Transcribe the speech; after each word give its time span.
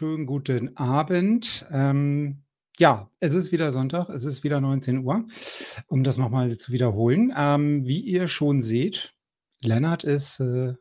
Wunderschönen 0.00 0.26
guten 0.26 0.76
Abend. 0.76 1.66
Ähm, 1.70 2.42
ja, 2.78 3.10
es 3.18 3.32
ist 3.32 3.50
wieder 3.50 3.72
Sonntag, 3.72 4.10
es 4.10 4.26
ist 4.26 4.44
wieder 4.44 4.60
19 4.60 4.98
Uhr, 4.98 5.24
um 5.86 6.04
das 6.04 6.18
nochmal 6.18 6.54
zu 6.58 6.70
wiederholen. 6.70 7.32
Ähm, 7.34 7.86
wie 7.86 8.00
ihr 8.00 8.28
schon 8.28 8.60
seht, 8.60 9.14
Lennart 9.62 10.04
ist 10.04 10.40
äh, 10.40 10.74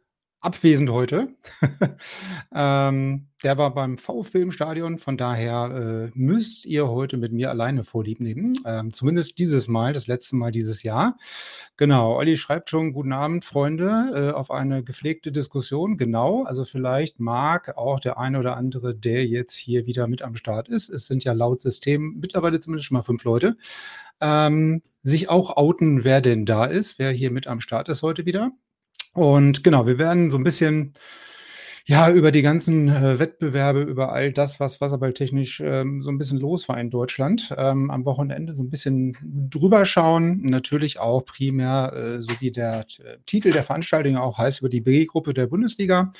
abwesend 0.45 0.91
heute. 0.91 1.29
ähm, 2.55 3.27
der 3.43 3.57
war 3.57 3.73
beim 3.73 3.97
VfB 3.97 4.41
im 4.41 4.51
Stadion, 4.51 4.97
von 4.97 5.17
daher 5.17 6.11
äh, 6.13 6.17
müsst 6.17 6.65
ihr 6.65 6.88
heute 6.88 7.17
mit 7.17 7.31
mir 7.31 7.49
alleine 7.49 7.83
vorlieb 7.83 8.19
nehmen. 8.19 8.53
Ähm, 8.66 8.93
zumindest 8.93 9.39
dieses 9.39 9.67
Mal, 9.67 9.93
das 9.93 10.07
letzte 10.07 10.35
Mal 10.35 10.51
dieses 10.51 10.83
Jahr. 10.83 11.17
Genau, 11.77 12.16
Olli 12.16 12.38
schreibt 12.38 12.69
schon, 12.69 12.93
guten 12.93 13.11
Abend, 13.11 13.43
Freunde, 13.43 14.11
äh, 14.13 14.31
auf 14.31 14.51
eine 14.51 14.83
gepflegte 14.83 15.31
Diskussion. 15.31 15.97
Genau, 15.97 16.43
also 16.43 16.63
vielleicht 16.63 17.19
mag 17.19 17.75
auch 17.77 17.99
der 17.99 18.17
eine 18.17 18.39
oder 18.39 18.55
andere, 18.55 18.95
der 18.95 19.25
jetzt 19.25 19.55
hier 19.55 19.85
wieder 19.85 20.07
mit 20.07 20.21
am 20.21 20.35
Start 20.35 20.69
ist, 20.69 20.89
es 20.89 21.07
sind 21.07 21.23
ja 21.23 21.33
laut 21.33 21.61
System 21.61 22.17
mittlerweile 22.19 22.59
zumindest 22.59 22.88
schon 22.88 22.97
mal 22.97 23.03
fünf 23.03 23.23
Leute, 23.23 23.57
ähm, 24.21 24.81
sich 25.01 25.29
auch 25.29 25.57
outen, 25.57 26.03
wer 26.03 26.21
denn 26.21 26.45
da 26.45 26.66
ist, 26.66 26.99
wer 26.99 27.11
hier 27.11 27.31
mit 27.31 27.47
am 27.47 27.61
Start 27.61 27.89
ist 27.89 28.01
heute 28.01 28.25
wieder. 28.25 28.51
Und 29.16 29.63
genau, 29.63 29.88
wir 29.88 29.97
werden 29.97 30.30
so 30.30 30.38
ein 30.38 30.44
bisschen 30.44 30.94
ja 31.88 32.09
über 32.11 32.31
die 32.31 32.41
ganzen 32.41 32.89
äh, 32.89 33.17
Wettbewerbe, 33.19 33.81
über 33.81 34.11
all 34.11 34.33
das, 34.33 34.59
was 34.59 34.81
wasserballtechnisch 34.81 35.61
ähm, 35.63 36.02
so 36.02 36.09
ein 36.09 36.17
bisschen 36.17 36.39
los 36.39 36.67
war 36.67 36.77
in 36.80 36.89
Deutschland, 36.89 37.53
ähm, 37.57 37.91
am 37.91 38.05
Wochenende 38.05 38.55
so 38.55 38.63
ein 38.63 38.69
bisschen 38.69 39.16
drüber 39.49 39.85
schauen. 39.85 40.41
Natürlich 40.41 40.99
auch 40.99 41.23
primär, 41.23 41.94
äh, 41.94 42.22
so 42.22 42.41
wie 42.41 42.52
der 42.52 42.81
äh, 42.81 43.17
Titel 43.25 43.52
der 43.52 43.63
Veranstaltung 43.63 44.17
auch 44.17 44.38
heißt, 44.38 44.59
über 44.59 44.69
die 44.69 44.81
B-Gruppe 44.81 45.33
der 45.33 45.47
Bundesliga. 45.47 46.11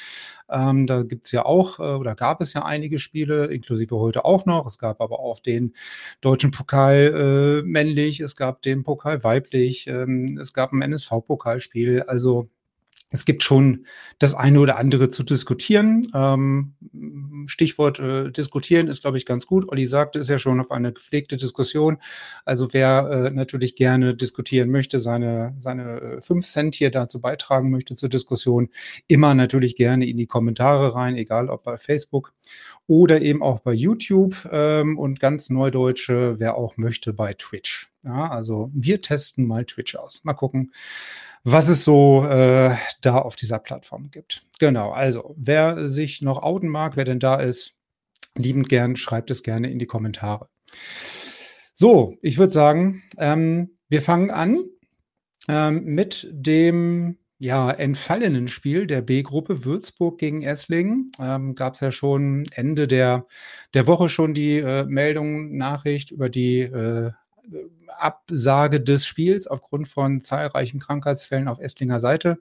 Ähm, 0.50 0.88
da 0.88 1.04
gibt 1.04 1.26
es 1.26 1.32
ja 1.32 1.44
auch, 1.46 1.80
äh, 1.80 1.84
oder 1.84 2.16
gab 2.16 2.42
es 2.42 2.54
ja 2.54 2.64
einige 2.64 3.00
Spiele, 3.00 3.48
inklusive 3.48 3.98
heute 3.98 4.24
auch 4.24 4.46
noch. 4.46 4.66
Es 4.68 4.78
gab 4.78 5.02
aber 5.02 5.20
auch 5.20 5.40
den 5.42 5.74
deutschen 6.22 6.52
Pokal 6.52 7.62
äh, 7.64 7.68
männlich, 7.68 8.22
es 8.22 8.38
gab 8.38 8.62
den 8.62 8.84
Pokal 8.84 9.24
weiblich, 9.24 9.88
ähm, 9.88 10.38
es 10.40 10.54
gab 10.54 10.72
ein 10.72 10.82
NSV-Pokalspiel. 10.84 12.04
Also 12.04 12.50
es 13.16 13.26
gibt 13.26 13.44
schon 13.44 13.86
das 14.20 14.34
eine 14.34 14.60
oder 14.60 14.78
andere 14.78 15.10
zu 15.10 15.24
diskutieren. 15.24 16.08
Ähm, 16.14 16.76
Stichwort 17.48 18.00
äh, 18.00 18.31
diskutieren 18.31 18.88
ist, 18.88 19.02
glaube 19.02 19.18
ich, 19.18 19.26
ganz 19.26 19.48
gut. 19.48 19.68
Olli 19.70 19.86
sagte 19.86 20.20
es 20.20 20.28
ja 20.28 20.38
schon 20.38 20.59
auf 20.59 20.72
eine 20.72 20.94
gepflegte 20.94 21.38
Diskussion. 21.38 21.98
Also 22.44 22.68
wer 22.72 23.09
äh, 23.09 23.31
natürlich 23.31 23.75
gerne 23.75 24.16
diskutieren 24.16 24.70
möchte, 24.70 25.00
seine, 25.00 25.56
seine 25.59 26.02
äh, 26.02 26.22
fünf 26.22 26.46
Cent 26.46 26.75
hier 26.75 26.92
dazu 26.92 27.20
beitragen 27.20 27.72
möchte 27.72 27.96
zur 27.96 28.09
Diskussion, 28.09 28.70
immer 29.08 29.34
natürlich 29.34 29.75
gerne 29.75 30.08
in 30.08 30.18
die 30.18 30.28
Kommentare 30.28 30.94
rein, 30.94 31.16
egal 31.16 31.50
ob 31.50 31.64
bei 31.64 31.78
Facebook 31.78 32.34
oder 32.88 33.22
eben 33.22 33.42
auch 33.42 33.62
bei 33.62 33.74
YouTube 33.74 34.48
ähm, 34.52 34.98
und 34.98 35.20
ganz 35.20 35.50
Neudeutsche, 35.50 36.36
wer 36.38 36.56
auch 36.56 36.78
möchte, 36.78 37.14
bei 37.14 37.34
Twitch. 37.34 37.90
Ja, 38.06 38.30
also 38.30 38.70
wir 38.74 39.02
testen 39.02 39.48
mal 39.48 39.66
Twitch 39.66 39.96
aus. 39.96 40.24
Mal 40.24 40.34
gucken, 40.34 40.72
was 41.44 41.68
es 41.70 41.84
so 41.84 42.26
äh, 42.26 42.76
da 43.02 43.18
auf 43.18 43.36
dieser 43.36 43.60
Plattform 43.60 44.12
gibt. 44.12 44.46
Genau, 44.60 44.92
also 44.92 45.34
wer 45.38 45.90
sich 45.90 46.22
noch 46.22 46.44
outen 46.44 46.70
mag, 46.70 46.98
wer 46.98 47.06
denn 47.06 47.20
da 47.20 47.36
ist, 47.36 47.74
liebend 48.36 48.70
gern, 48.70 48.96
schreibt 48.96 49.32
es 49.32 49.44
gerne 49.44 49.72
in 49.72 49.80
die 49.80 49.88
Kommentare. 49.88 50.50
So, 51.74 52.18
ich 52.22 52.38
würde 52.38 52.54
sagen, 52.54 53.04
ähm, 53.18 53.72
wir 53.90 54.02
fangen 54.02 54.30
an 54.30 54.64
ähm, 55.48 55.84
mit 55.84 56.28
dem 56.32 57.18
ja, 57.38 57.70
entfallenen 57.70 58.48
Spiel 58.48 58.88
der 58.88 59.02
B-Gruppe 59.02 59.66
Würzburg 59.66 60.20
gegen 60.20 60.42
Esslingen. 60.42 61.12
Ähm, 61.20 61.56
Gab 61.56 61.74
es 61.74 61.80
ja 61.80 61.92
schon 61.92 62.46
Ende 62.54 62.88
der, 62.88 63.28
der 63.74 63.88
Woche 63.88 64.10
schon 64.10 64.34
die 64.34 64.58
äh, 64.58 64.86
Meldung, 64.86 65.58
Nachricht 65.58 66.12
über 66.12 66.30
die 66.30 66.62
äh, 66.62 67.12
Absage 67.97 68.81
des 68.81 69.06
Spiels 69.06 69.47
aufgrund 69.47 69.88
von 69.88 70.22
zahlreichen 70.22 70.79
Krankheitsfällen 70.79 71.47
auf 71.47 71.59
Esslinger 71.59 72.00
Seite. 72.00 72.39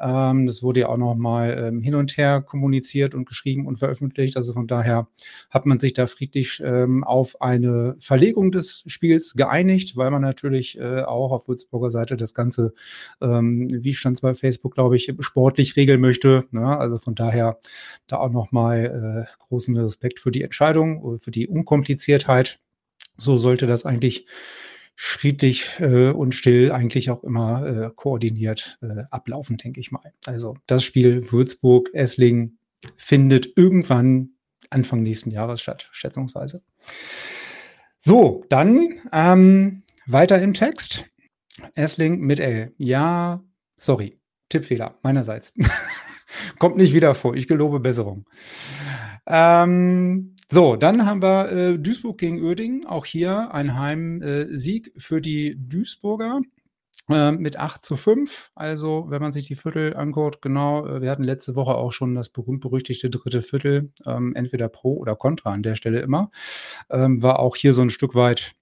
Ähm, 0.00 0.46
das 0.46 0.62
wurde 0.62 0.80
ja 0.80 0.88
auch 0.88 0.96
noch 0.96 1.14
mal 1.14 1.56
ähm, 1.58 1.80
hin 1.80 1.94
und 1.94 2.16
her 2.16 2.40
kommuniziert 2.40 3.14
und 3.14 3.26
geschrieben 3.26 3.66
und 3.66 3.78
veröffentlicht. 3.78 4.36
Also 4.36 4.52
von 4.52 4.66
daher 4.66 5.08
hat 5.50 5.66
man 5.66 5.78
sich 5.78 5.92
da 5.92 6.06
friedlich 6.06 6.62
ähm, 6.64 7.04
auf 7.04 7.40
eine 7.40 7.96
Verlegung 8.00 8.52
des 8.52 8.84
Spiels 8.86 9.34
geeinigt, 9.34 9.96
weil 9.96 10.10
man 10.10 10.22
natürlich 10.22 10.78
äh, 10.78 11.02
auch 11.02 11.32
auf 11.32 11.48
Würzburger 11.48 11.90
Seite 11.90 12.16
das 12.16 12.34
Ganze, 12.34 12.72
ähm, 13.20 13.68
wie 13.70 13.94
stand 13.94 14.16
es 14.16 14.20
bei 14.20 14.34
Facebook, 14.34 14.74
glaube 14.74 14.96
ich, 14.96 15.12
sportlich 15.20 15.76
regeln 15.76 16.00
möchte. 16.00 16.44
Ne? 16.50 16.78
Also 16.78 16.98
von 16.98 17.14
daher 17.14 17.58
da 18.06 18.18
auch 18.18 18.30
noch 18.30 18.52
mal 18.52 19.26
äh, 19.28 19.38
großen 19.48 19.76
Respekt 19.76 20.20
für 20.20 20.30
die 20.30 20.42
Entscheidung, 20.42 21.18
für 21.18 21.30
die 21.30 21.48
Unkompliziertheit. 21.48 22.60
So 23.18 23.36
sollte 23.36 23.66
das 23.66 23.84
eigentlich 23.84 24.26
friedlich 24.96 25.78
äh, 25.78 26.10
und 26.10 26.34
still 26.34 26.72
eigentlich 26.72 27.10
auch 27.10 27.22
immer 27.22 27.66
äh, 27.66 27.90
koordiniert 27.94 28.78
äh, 28.82 29.04
ablaufen, 29.10 29.56
denke 29.56 29.78
ich 29.78 29.92
mal. 29.92 30.12
Also 30.26 30.56
das 30.66 30.82
Spiel 30.82 31.30
Würzburg-Essling 31.30 32.58
findet 32.96 33.56
irgendwann 33.56 34.30
Anfang 34.70 35.02
nächsten 35.02 35.30
Jahres 35.30 35.60
statt, 35.60 35.88
schätzungsweise. 35.92 36.62
So, 37.98 38.44
dann 38.48 38.94
ähm, 39.12 39.82
weiter 40.06 40.40
im 40.40 40.54
Text. 40.54 41.04
Essling 41.74 42.20
mit 42.20 42.40
L. 42.40 42.72
Ja, 42.76 43.42
sorry, 43.76 44.16
Tippfehler 44.48 44.98
meinerseits. 45.02 45.52
Kommt 46.58 46.76
nicht 46.76 46.92
wieder 46.92 47.14
vor. 47.14 47.34
Ich 47.34 47.48
gelobe 47.48 47.80
Besserung. 47.80 48.26
Ähm, 49.26 50.36
so, 50.50 50.76
dann 50.76 51.04
haben 51.04 51.22
wir 51.22 51.52
äh, 51.52 51.78
Duisburg 51.78 52.18
gegen 52.18 52.42
Oerding. 52.42 52.86
Auch 52.86 53.04
hier 53.04 53.52
ein 53.52 53.78
Heimsieg 53.78 54.88
äh, 54.88 55.00
für 55.00 55.20
die 55.20 55.56
Duisburger 55.58 56.40
äh, 57.10 57.32
mit 57.32 57.58
8 57.58 57.84
zu 57.84 57.96
5. 57.96 58.52
Also, 58.54 59.06
wenn 59.08 59.20
man 59.20 59.32
sich 59.32 59.46
die 59.46 59.56
Viertel 59.56 59.94
anguckt, 59.94 60.40
genau, 60.40 60.86
äh, 60.86 61.02
wir 61.02 61.10
hatten 61.10 61.24
letzte 61.24 61.54
Woche 61.54 61.74
auch 61.74 61.92
schon 61.92 62.14
das 62.14 62.30
berühmt-berüchtigte 62.30 63.10
dritte 63.10 63.42
Viertel, 63.42 63.92
ähm, 64.06 64.34
entweder 64.34 64.68
pro 64.68 64.96
oder 64.96 65.16
contra 65.16 65.52
an 65.52 65.62
der 65.62 65.74
Stelle 65.74 66.00
immer. 66.00 66.30
Ähm, 66.90 67.22
war 67.22 67.40
auch 67.40 67.56
hier 67.56 67.74
so 67.74 67.82
ein 67.82 67.90
Stück 67.90 68.14
weit, 68.14 68.52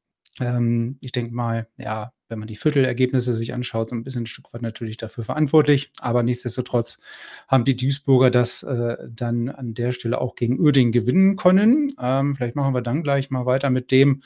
ähm, 0.41 0.98
ich 1.00 1.12
denke 1.12 1.34
mal, 1.34 1.69
ja, 1.78 2.12
wenn 2.28 2.38
man 2.41 2.48
die 2.48 2.56
Viertelergebnisse 2.56 3.34
sich 3.34 3.54
anschaut, 3.54 3.91
so 3.91 3.94
ein 3.97 4.02
bisschen 4.02 4.24
ein 4.24 4.27
Stück 4.27 4.53
weit 4.53 4.62
natürlich 4.62 4.97
dafür 4.97 5.24
verantwortlich. 5.24 5.92
Aber 6.00 6.22
nichtsdestotrotz 6.22 6.98
haben 7.47 7.65
die 7.65 7.77
Duisburger 7.77 8.30
das 8.30 8.62
äh, 8.65 8.97
dann 9.09 9.48
an 9.48 9.74
der 9.74 9.92
Stelle 9.92 10.21
auch 10.21 10.34
gegen 10.34 10.59
Uerdingen 10.59 10.92
gewinnen 10.92 11.36
können. 11.36 11.92
Ähm, 12.00 12.34
vielleicht 12.34 12.56
machen 12.56 12.74
wir 12.74 12.83
dann 12.83 13.03
gleich 13.03 13.30
mal 13.30 13.47
weiter 13.47 13.71
mit 13.71 13.91
dem, 13.91 14.22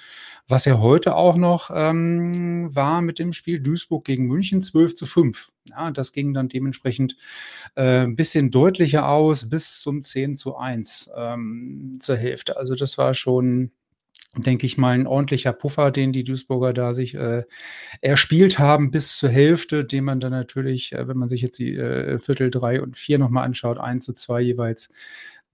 was 0.48 0.64
ja 0.64 0.78
heute 0.78 1.14
auch 1.14 1.36
noch 1.36 1.70
ähm, 1.74 2.74
war 2.74 3.02
mit 3.02 3.18
dem 3.18 3.32
Spiel 3.32 3.60
Duisburg 3.60 4.04
gegen 4.06 4.26
München 4.26 4.62
12 4.62 4.94
zu 4.94 5.06
5. 5.06 5.52
Ja, 5.68 5.90
das 5.90 6.12
ging 6.12 6.32
dann 6.32 6.48
dementsprechend 6.48 7.16
äh, 7.76 8.04
ein 8.04 8.16
bisschen 8.16 8.50
deutlicher 8.50 9.08
aus 9.08 9.48
bis 9.48 9.80
zum 9.80 10.02
10 10.02 10.36
zu 10.36 10.56
1 10.56 11.10
ähm, 11.14 11.98
zur 12.00 12.16
Hälfte. 12.16 12.56
Also 12.56 12.74
das 12.74 12.96
war 12.96 13.12
schon 13.12 13.72
denke 14.36 14.66
ich 14.66 14.78
mal, 14.78 14.94
ein 14.94 15.06
ordentlicher 15.06 15.52
Puffer, 15.52 15.90
den 15.90 16.12
die 16.12 16.24
Duisburger 16.24 16.72
da 16.72 16.94
sich 16.94 17.14
äh, 17.14 17.44
erspielt 18.00 18.58
haben 18.58 18.90
bis 18.90 19.16
zur 19.16 19.28
Hälfte, 19.28 19.84
den 19.84 20.04
man 20.04 20.20
dann 20.20 20.32
natürlich, 20.32 20.92
äh, 20.92 21.08
wenn 21.08 21.16
man 21.16 21.28
sich 21.28 21.42
jetzt 21.42 21.58
die 21.58 21.74
äh, 21.76 22.18
Viertel 22.18 22.50
drei 22.50 22.80
und 22.80 22.96
vier 22.96 23.18
nochmal 23.18 23.44
anschaut, 23.44 23.78
eins 23.78 24.04
zu 24.04 24.12
zwei 24.14 24.40
jeweils 24.40 24.90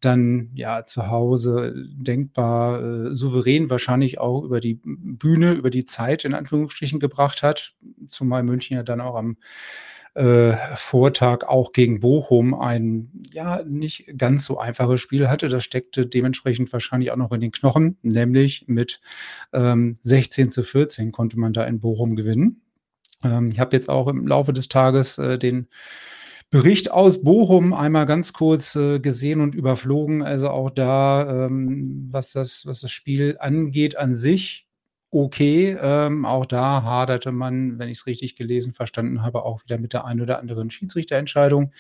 dann 0.00 0.50
ja 0.54 0.84
zu 0.84 1.08
Hause 1.08 1.74
denkbar 1.74 2.82
äh, 2.82 3.14
souverän 3.14 3.70
wahrscheinlich 3.70 4.18
auch 4.18 4.42
über 4.44 4.60
die 4.60 4.78
Bühne, 4.84 5.52
über 5.52 5.70
die 5.70 5.86
Zeit 5.86 6.24
in 6.24 6.34
Anführungsstrichen 6.34 7.00
gebracht 7.00 7.42
hat, 7.42 7.74
zumal 8.10 8.42
München 8.42 8.76
ja 8.76 8.82
dann 8.82 9.00
auch 9.00 9.14
am 9.14 9.38
äh, 10.16 10.56
Vortag 10.76 11.44
auch 11.44 11.72
gegen 11.72 12.00
Bochum 12.00 12.54
ein 12.54 13.10
ja 13.32 13.62
nicht 13.64 14.16
ganz 14.16 14.46
so 14.46 14.58
einfaches 14.58 15.00
Spiel 15.00 15.28
hatte. 15.28 15.48
Das 15.48 15.62
steckte 15.62 16.06
dementsprechend 16.06 16.72
wahrscheinlich 16.72 17.10
auch 17.10 17.16
noch 17.16 17.32
in 17.32 17.40
den 17.40 17.52
Knochen, 17.52 17.98
nämlich 18.02 18.64
mit 18.66 19.00
ähm, 19.52 19.98
16 20.00 20.50
zu 20.50 20.62
14 20.62 21.12
konnte 21.12 21.38
man 21.38 21.52
da 21.52 21.64
in 21.64 21.80
Bochum 21.80 22.16
gewinnen. 22.16 22.62
Ähm, 23.22 23.50
ich 23.50 23.60
habe 23.60 23.76
jetzt 23.76 23.90
auch 23.90 24.08
im 24.08 24.26
Laufe 24.26 24.54
des 24.54 24.68
Tages 24.68 25.18
äh, 25.18 25.38
den 25.38 25.68
Bericht 26.48 26.92
aus 26.92 27.22
Bochum 27.22 27.74
einmal 27.74 28.06
ganz 28.06 28.32
kurz 28.32 28.76
äh, 28.76 29.00
gesehen 29.00 29.40
und 29.40 29.54
überflogen. 29.54 30.22
Also 30.22 30.48
auch 30.48 30.70
da, 30.70 31.46
ähm, 31.46 32.08
was, 32.10 32.32
das, 32.32 32.64
was 32.64 32.80
das 32.80 32.90
Spiel 32.90 33.36
angeht 33.38 33.98
an 33.98 34.14
sich, 34.14 34.65
okay. 35.24 35.76
Ähm, 35.80 36.24
auch 36.24 36.46
da 36.46 36.82
haderte 36.82 37.32
man, 37.32 37.78
wenn 37.78 37.88
ich 37.88 37.98
es 37.98 38.06
richtig 38.06 38.36
gelesen, 38.36 38.72
verstanden 38.74 39.22
habe, 39.22 39.44
auch 39.44 39.62
wieder 39.64 39.78
mit 39.78 39.92
der 39.92 40.04
einen 40.04 40.20
oder 40.20 40.38
anderen 40.38 40.70
Schiedsrichterentscheidung. 40.70 41.72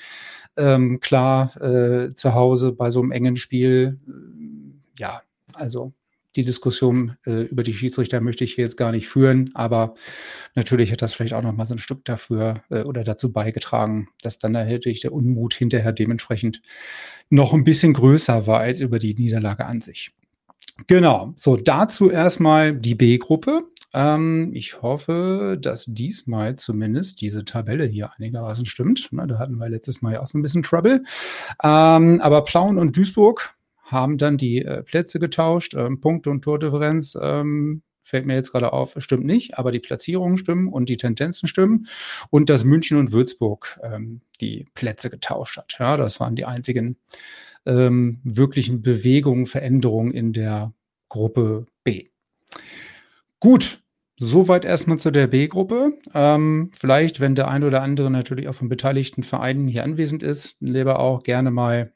Ähm, 0.56 1.00
klar, 1.00 1.54
äh, 1.60 2.14
zu 2.14 2.34
Hause 2.34 2.72
bei 2.72 2.90
so 2.90 3.00
einem 3.00 3.12
engen 3.12 3.36
Spiel, 3.36 3.98
äh, 4.06 5.00
ja, 5.00 5.22
also 5.54 5.92
die 6.36 6.44
Diskussion 6.44 7.16
äh, 7.26 7.42
über 7.44 7.62
die 7.62 7.72
Schiedsrichter 7.72 8.20
möchte 8.20 8.44
ich 8.44 8.54
hier 8.54 8.64
jetzt 8.64 8.76
gar 8.76 8.92
nicht 8.92 9.08
führen, 9.08 9.50
aber 9.54 9.94
natürlich 10.54 10.92
hat 10.92 11.00
das 11.02 11.14
vielleicht 11.14 11.32
auch 11.32 11.42
noch 11.42 11.54
mal 11.54 11.64
so 11.64 11.74
ein 11.74 11.78
Stück 11.78 12.04
dafür 12.04 12.62
äh, 12.70 12.82
oder 12.82 13.04
dazu 13.04 13.32
beigetragen, 13.32 14.08
dass 14.22 14.38
dann 14.38 14.52
natürlich 14.52 15.00
der 15.00 15.12
Unmut 15.12 15.54
hinterher 15.54 15.92
dementsprechend 15.92 16.60
noch 17.30 17.54
ein 17.54 17.64
bisschen 17.64 17.94
größer 17.94 18.46
war 18.46 18.60
als 18.60 18.80
über 18.80 18.98
die 18.98 19.14
Niederlage 19.14 19.64
an 19.64 19.80
sich. 19.80 20.12
Genau, 20.86 21.32
so 21.36 21.56
dazu 21.56 22.10
erstmal 22.10 22.76
die 22.76 22.94
B-Gruppe. 22.94 23.62
Ähm, 23.94 24.50
ich 24.52 24.82
hoffe, 24.82 25.58
dass 25.60 25.86
diesmal 25.86 26.54
zumindest 26.56 27.22
diese 27.22 27.44
Tabelle 27.44 27.86
hier 27.86 28.10
einigermaßen 28.16 28.66
stimmt. 28.66 29.08
Na, 29.10 29.26
da 29.26 29.38
hatten 29.38 29.56
wir 29.56 29.68
letztes 29.70 30.02
Mal 30.02 30.14
ja 30.14 30.20
auch 30.20 30.26
so 30.26 30.36
ein 30.36 30.42
bisschen 30.42 30.62
Trouble. 30.62 31.02
Ähm, 31.64 32.20
aber 32.20 32.44
Plauen 32.44 32.78
und 32.78 32.96
Duisburg 32.96 33.54
haben 33.82 34.18
dann 34.18 34.36
die 34.36 34.62
äh, 34.62 34.82
Plätze 34.82 35.18
getauscht. 35.18 35.74
Ähm, 35.74 36.00
Punkte 36.00 36.28
und 36.28 36.42
Tordifferenz 36.42 37.16
ähm, 37.20 37.82
fällt 38.02 38.26
mir 38.26 38.34
jetzt 38.34 38.52
gerade 38.52 38.72
auf, 38.72 38.94
stimmt 38.98 39.24
nicht, 39.24 39.58
aber 39.58 39.72
die 39.72 39.80
Platzierungen 39.80 40.36
stimmen 40.36 40.68
und 40.68 40.88
die 40.88 40.96
Tendenzen 40.96 41.48
stimmen. 41.48 41.86
Und 42.30 42.50
dass 42.50 42.64
München 42.64 42.98
und 42.98 43.12
Würzburg 43.12 43.80
ähm, 43.82 44.20
die 44.40 44.66
Plätze 44.74 45.08
getauscht 45.08 45.56
hat. 45.56 45.76
Ja, 45.78 45.96
das 45.96 46.20
waren 46.20 46.36
die 46.36 46.44
einzigen 46.44 46.98
ähm, 47.66 48.20
wirklichen 48.24 48.82
Bewegungen, 48.82 49.46
Veränderungen 49.46 50.12
in 50.12 50.32
der 50.32 50.72
Gruppe 51.08 51.66
B. 51.84 52.08
Gut, 53.40 53.82
Soweit 54.18 54.64
erstmal 54.64 54.98
zu 54.98 55.10
der 55.10 55.26
B-Gruppe. 55.26 55.92
Ähm, 56.14 56.70
vielleicht, 56.72 57.20
wenn 57.20 57.34
der 57.34 57.48
ein 57.48 57.64
oder 57.64 57.82
andere 57.82 58.10
natürlich 58.10 58.48
auch 58.48 58.54
von 58.54 58.70
beteiligten 58.70 59.22
Vereinen 59.22 59.68
hier 59.68 59.84
anwesend 59.84 60.22
ist, 60.22 60.56
lieber 60.58 61.00
auch 61.00 61.22
gerne 61.22 61.50
mal 61.50 61.92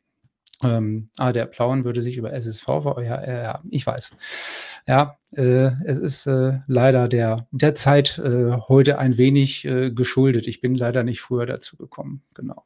ähm, 0.62 1.08
ah, 1.16 1.32
der 1.32 1.46
Plauen 1.46 1.84
würde 1.84 2.02
sich 2.02 2.18
über 2.18 2.32
SSV, 2.32 2.68
ja, 2.98 3.26
ja, 3.26 3.62
ich 3.70 3.86
weiß. 3.86 4.82
Ja, 4.86 5.18
äh, 5.32 5.70
es 5.84 5.98
ist 5.98 6.26
äh, 6.26 6.58
leider 6.66 7.08
der, 7.08 7.46
der 7.50 7.74
Zeit 7.74 8.18
äh, 8.18 8.52
heute 8.68 8.98
ein 8.98 9.16
wenig 9.16 9.64
äh, 9.64 9.90
geschuldet. 9.90 10.46
Ich 10.46 10.60
bin 10.60 10.74
leider 10.74 11.02
nicht 11.02 11.20
früher 11.20 11.46
dazu 11.46 11.76
gekommen. 11.76 12.22
Genau. 12.34 12.64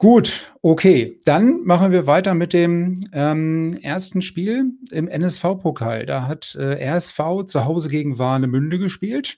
Gut, 0.00 0.50
okay. 0.62 1.20
Dann 1.26 1.60
machen 1.64 1.92
wir 1.92 2.06
weiter 2.06 2.32
mit 2.32 2.54
dem 2.54 2.94
ähm, 3.12 3.76
ersten 3.82 4.22
Spiel 4.22 4.72
im 4.90 5.08
NSV-Pokal. 5.08 6.06
Da 6.06 6.26
hat 6.26 6.54
äh, 6.54 6.82
RSV 6.90 7.44
zu 7.44 7.66
Hause 7.66 7.90
gegen 7.90 8.18
Warnemünde 8.18 8.78
gespielt 8.78 9.36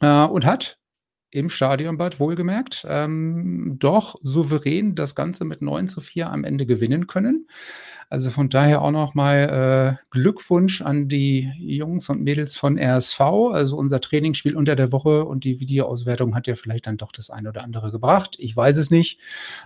äh, 0.00 0.22
und 0.22 0.46
hat 0.46 0.77
im 1.30 1.48
Stadionbad 1.48 2.20
wohlgemerkt, 2.20 2.86
ähm, 2.88 3.76
doch 3.78 4.16
souverän 4.22 4.94
das 4.94 5.14
Ganze 5.14 5.44
mit 5.44 5.62
9 5.62 5.88
zu 5.88 6.00
4 6.00 6.30
am 6.30 6.44
Ende 6.44 6.66
gewinnen 6.66 7.06
können. 7.06 7.46
Also 8.10 8.30
von 8.30 8.48
daher 8.48 8.80
auch 8.80 8.90
nochmal 8.90 9.98
äh, 10.00 10.06
Glückwunsch 10.10 10.80
an 10.80 11.08
die 11.08 11.52
Jungs 11.58 12.08
und 12.08 12.22
Mädels 12.22 12.56
von 12.56 12.78
RSV. 12.78 13.20
Also 13.20 13.76
unser 13.76 14.00
Trainingsspiel 14.00 14.56
unter 14.56 14.76
der 14.76 14.92
Woche 14.92 15.26
und 15.26 15.44
die 15.44 15.60
Videoauswertung 15.60 16.34
hat 16.34 16.46
ja 16.46 16.54
vielleicht 16.54 16.86
dann 16.86 16.96
doch 16.96 17.12
das 17.12 17.28
eine 17.28 17.50
oder 17.50 17.62
andere 17.62 17.92
gebracht. 17.92 18.36
Ich 18.38 18.56
weiß 18.56 18.78
es 18.78 18.90
nicht. 18.90 19.20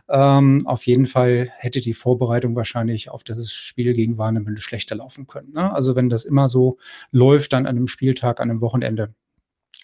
Ähm, 0.09 0.67
auf 0.67 0.87
jeden 0.87 1.07
Fall 1.07 1.53
hätte 1.57 1.81
die 1.81 1.95
Vorbereitung 1.95 2.57
wahrscheinlich 2.57 3.11
auf 3.11 3.23
das 3.23 3.53
Spiel 3.53 3.93
gegen 3.93 4.19
Warnemünde 4.19 4.61
schlechter 4.61 4.97
laufen 4.97 5.29
können. 5.29 5.53
Ne? 5.53 5.73
Also 5.73 5.95
wenn 5.95 6.09
das 6.09 6.25
immer 6.25 6.49
so 6.49 6.79
läuft, 7.13 7.53
dann 7.53 7.67
an 7.67 7.77
einem 7.77 7.87
Spieltag, 7.87 8.41
an 8.41 8.51
einem 8.51 8.61
Wochenende, 8.61 9.15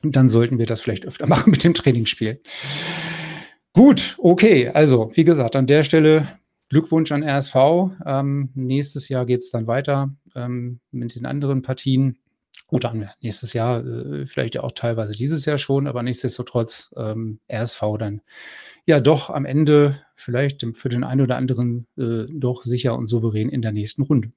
und 0.03 0.17
dann 0.17 0.29
sollten 0.29 0.59
wir 0.59 0.67
das 0.67 0.81
vielleicht 0.81 1.07
öfter 1.07 1.27
machen 1.29 1.51
mit 1.51 1.65
dem 1.65 1.75
Trainingsspiel. 1.75 2.41
Gut, 3.73 4.17
okay. 4.19 4.69
Also, 4.69 5.11
wie 5.15 5.25
gesagt, 5.25 5.55
an 5.57 5.67
der 5.67 5.83
Stelle 5.83 6.29
Glückwunsch 6.69 7.13
an 7.13 7.23
RSV. 7.23 7.55
Ähm, 8.05 8.51
nächstes 8.55 9.09
Jahr 9.09 9.25
geht 9.25 9.41
es 9.41 9.51
dann 9.51 9.67
weiter 9.67 10.15
ähm, 10.35 10.81
mit 10.91 11.15
den 11.15 11.27
anderen 11.27 11.63
Partien. 11.63 12.19
Gut, 12.67 12.85
dann 12.85 13.09
nächstes 13.23 13.55
Jahr, 13.55 13.85
äh, 13.87 14.27
vielleicht 14.27 14.59
auch 14.59 14.73
teilweise 14.73 15.15
dieses 15.15 15.47
Jahr 15.47 15.57
schon, 15.57 15.87
aber 15.87 16.03
nichtsdestotrotz 16.03 16.93
ähm, 16.97 17.41
RSV 17.51 17.81
dann 17.99 18.21
ja 18.85 19.01
doch 19.01 19.31
am 19.31 19.47
Ende 19.47 20.03
vielleicht 20.17 20.67
für 20.75 20.89
den 20.91 21.05
einen 21.05 21.23
oder 21.23 21.37
anderen 21.37 21.87
äh, 21.97 22.27
doch 22.31 22.65
sicher 22.65 22.97
und 22.97 23.07
souverän 23.07 23.49
in 23.49 23.63
der 23.63 23.73
nächsten 23.73 24.03
Runde. 24.03 24.33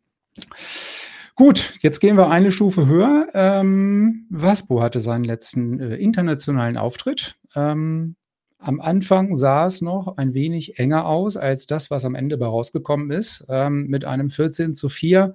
Gut, 1.41 1.73
jetzt 1.79 2.01
gehen 2.01 2.17
wir 2.17 2.29
eine 2.29 2.51
Stufe 2.51 2.85
höher. 2.85 3.25
Ähm, 3.33 4.27
Waspo 4.29 4.79
hatte 4.79 4.99
seinen 4.99 5.23
letzten 5.23 5.79
äh, 5.79 5.95
internationalen 5.95 6.77
Auftritt. 6.77 7.35
Ähm, 7.55 8.15
am 8.59 8.79
Anfang 8.79 9.35
sah 9.35 9.65
es 9.65 9.81
noch 9.81 10.17
ein 10.17 10.35
wenig 10.35 10.77
enger 10.77 11.07
aus 11.07 11.37
als 11.37 11.65
das, 11.65 11.89
was 11.89 12.05
am 12.05 12.13
Ende 12.13 12.37
bei 12.37 12.45
rausgekommen 12.45 13.09
ist, 13.09 13.47
ähm, 13.49 13.87
mit 13.87 14.05
einem 14.05 14.29
14 14.29 14.75
zu 14.75 14.87
4. 14.87 15.33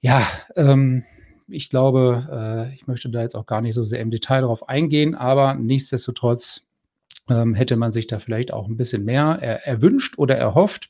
Ja, 0.00 0.26
ähm, 0.56 1.04
ich 1.46 1.68
glaube, 1.68 2.70
äh, 2.70 2.74
ich 2.74 2.86
möchte 2.86 3.10
da 3.10 3.20
jetzt 3.20 3.36
auch 3.36 3.44
gar 3.44 3.60
nicht 3.60 3.74
so 3.74 3.84
sehr 3.84 4.00
im 4.00 4.10
Detail 4.10 4.40
darauf 4.40 4.66
eingehen, 4.66 5.14
aber 5.14 5.56
nichtsdestotrotz 5.56 6.64
ähm, 7.28 7.52
hätte 7.52 7.76
man 7.76 7.92
sich 7.92 8.06
da 8.06 8.18
vielleicht 8.18 8.50
auch 8.50 8.66
ein 8.66 8.78
bisschen 8.78 9.04
mehr 9.04 9.36
er, 9.42 9.66
erwünscht 9.66 10.16
oder 10.16 10.36
erhofft. 10.36 10.88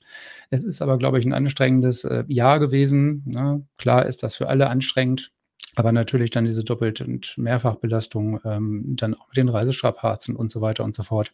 Es 0.50 0.64
ist 0.64 0.82
aber, 0.82 0.98
glaube 0.98 1.19
ich, 1.19 1.25
ein 1.25 1.32
anstrengendes 1.32 2.04
äh, 2.04 2.25
Jahr 2.28 2.58
gewesen. 2.58 3.22
Ne? 3.26 3.66
Klar 3.78 4.06
ist 4.06 4.22
das 4.22 4.37
für 4.37 4.48
alle 4.48 4.69
anstrengend, 4.69 5.32
aber 5.75 5.93
natürlich 5.93 6.31
dann 6.31 6.44
diese 6.44 6.64
Doppelt- 6.64 7.00
und 7.00 7.37
Mehrfachbelastung, 7.37 8.40
ähm, 8.44 8.96
dann 8.96 9.14
auch 9.14 9.28
mit 9.28 9.37
den 9.37 9.48
Reisestrapazen 9.48 10.37
und 10.37 10.50
so 10.50 10.60
weiter 10.60 10.84
und 10.84 10.94
so 10.94 11.02
fort. 11.02 11.32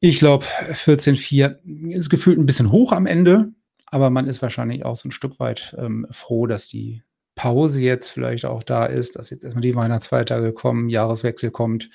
Ich 0.00 0.18
glaube, 0.18 0.44
14,4 0.44 1.90
ist 1.90 2.10
gefühlt 2.10 2.38
ein 2.38 2.46
bisschen 2.46 2.70
hoch 2.70 2.92
am 2.92 3.06
Ende, 3.06 3.52
aber 3.86 4.10
man 4.10 4.26
ist 4.26 4.42
wahrscheinlich 4.42 4.84
auch 4.84 4.96
so 4.96 5.08
ein 5.08 5.12
Stück 5.12 5.38
weit 5.40 5.74
ähm, 5.78 6.06
froh, 6.10 6.46
dass 6.46 6.68
die 6.68 7.02
Pause 7.44 7.82
jetzt 7.82 8.08
vielleicht 8.08 8.46
auch 8.46 8.62
da 8.62 8.86
ist, 8.86 9.16
dass 9.16 9.28
jetzt 9.28 9.44
erstmal 9.44 9.60
die 9.60 9.74
Weihnachtsfeiertage 9.74 10.54
kommen, 10.54 10.88
Jahreswechsel 10.88 11.50
kommt, 11.50 11.90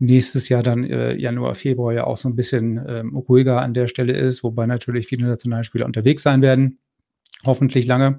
nächstes 0.00 0.48
Jahr 0.48 0.64
dann 0.64 0.82
äh, 0.82 1.14
Januar, 1.14 1.54
Februar 1.54 1.92
ja 1.92 2.08
auch 2.08 2.16
so 2.16 2.28
ein 2.28 2.34
bisschen 2.34 2.84
ähm, 2.88 3.16
ruhiger 3.16 3.62
an 3.62 3.72
der 3.72 3.86
Stelle 3.86 4.14
ist, 4.14 4.42
wobei 4.42 4.66
natürlich 4.66 5.06
viele 5.06 5.28
Nationalspieler 5.28 5.86
unterwegs 5.86 6.24
sein 6.24 6.42
werden. 6.42 6.80
Hoffentlich 7.46 7.86
lange. 7.86 8.18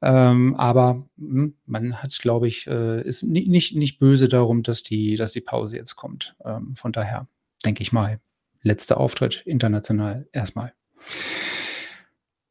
Ähm, 0.00 0.54
aber 0.54 1.06
mh, 1.18 1.42
hm, 1.42 1.54
man 1.66 2.02
hat, 2.02 2.18
glaube 2.18 2.48
ich, 2.48 2.66
äh, 2.66 3.06
ist 3.06 3.22
nicht, 3.22 3.76
nicht 3.76 3.98
böse 3.98 4.28
darum, 4.28 4.62
dass 4.62 4.82
die, 4.82 5.16
dass 5.16 5.32
die 5.32 5.42
Pause 5.42 5.76
jetzt 5.76 5.96
kommt. 5.96 6.34
Ähm, 6.46 6.76
von 6.76 6.92
daher 6.92 7.28
denke 7.62 7.82
ich 7.82 7.92
mal, 7.92 8.20
letzter 8.62 8.98
Auftritt 8.98 9.42
international 9.44 10.26
erstmal. 10.32 10.72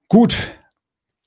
Gut, 0.08 0.38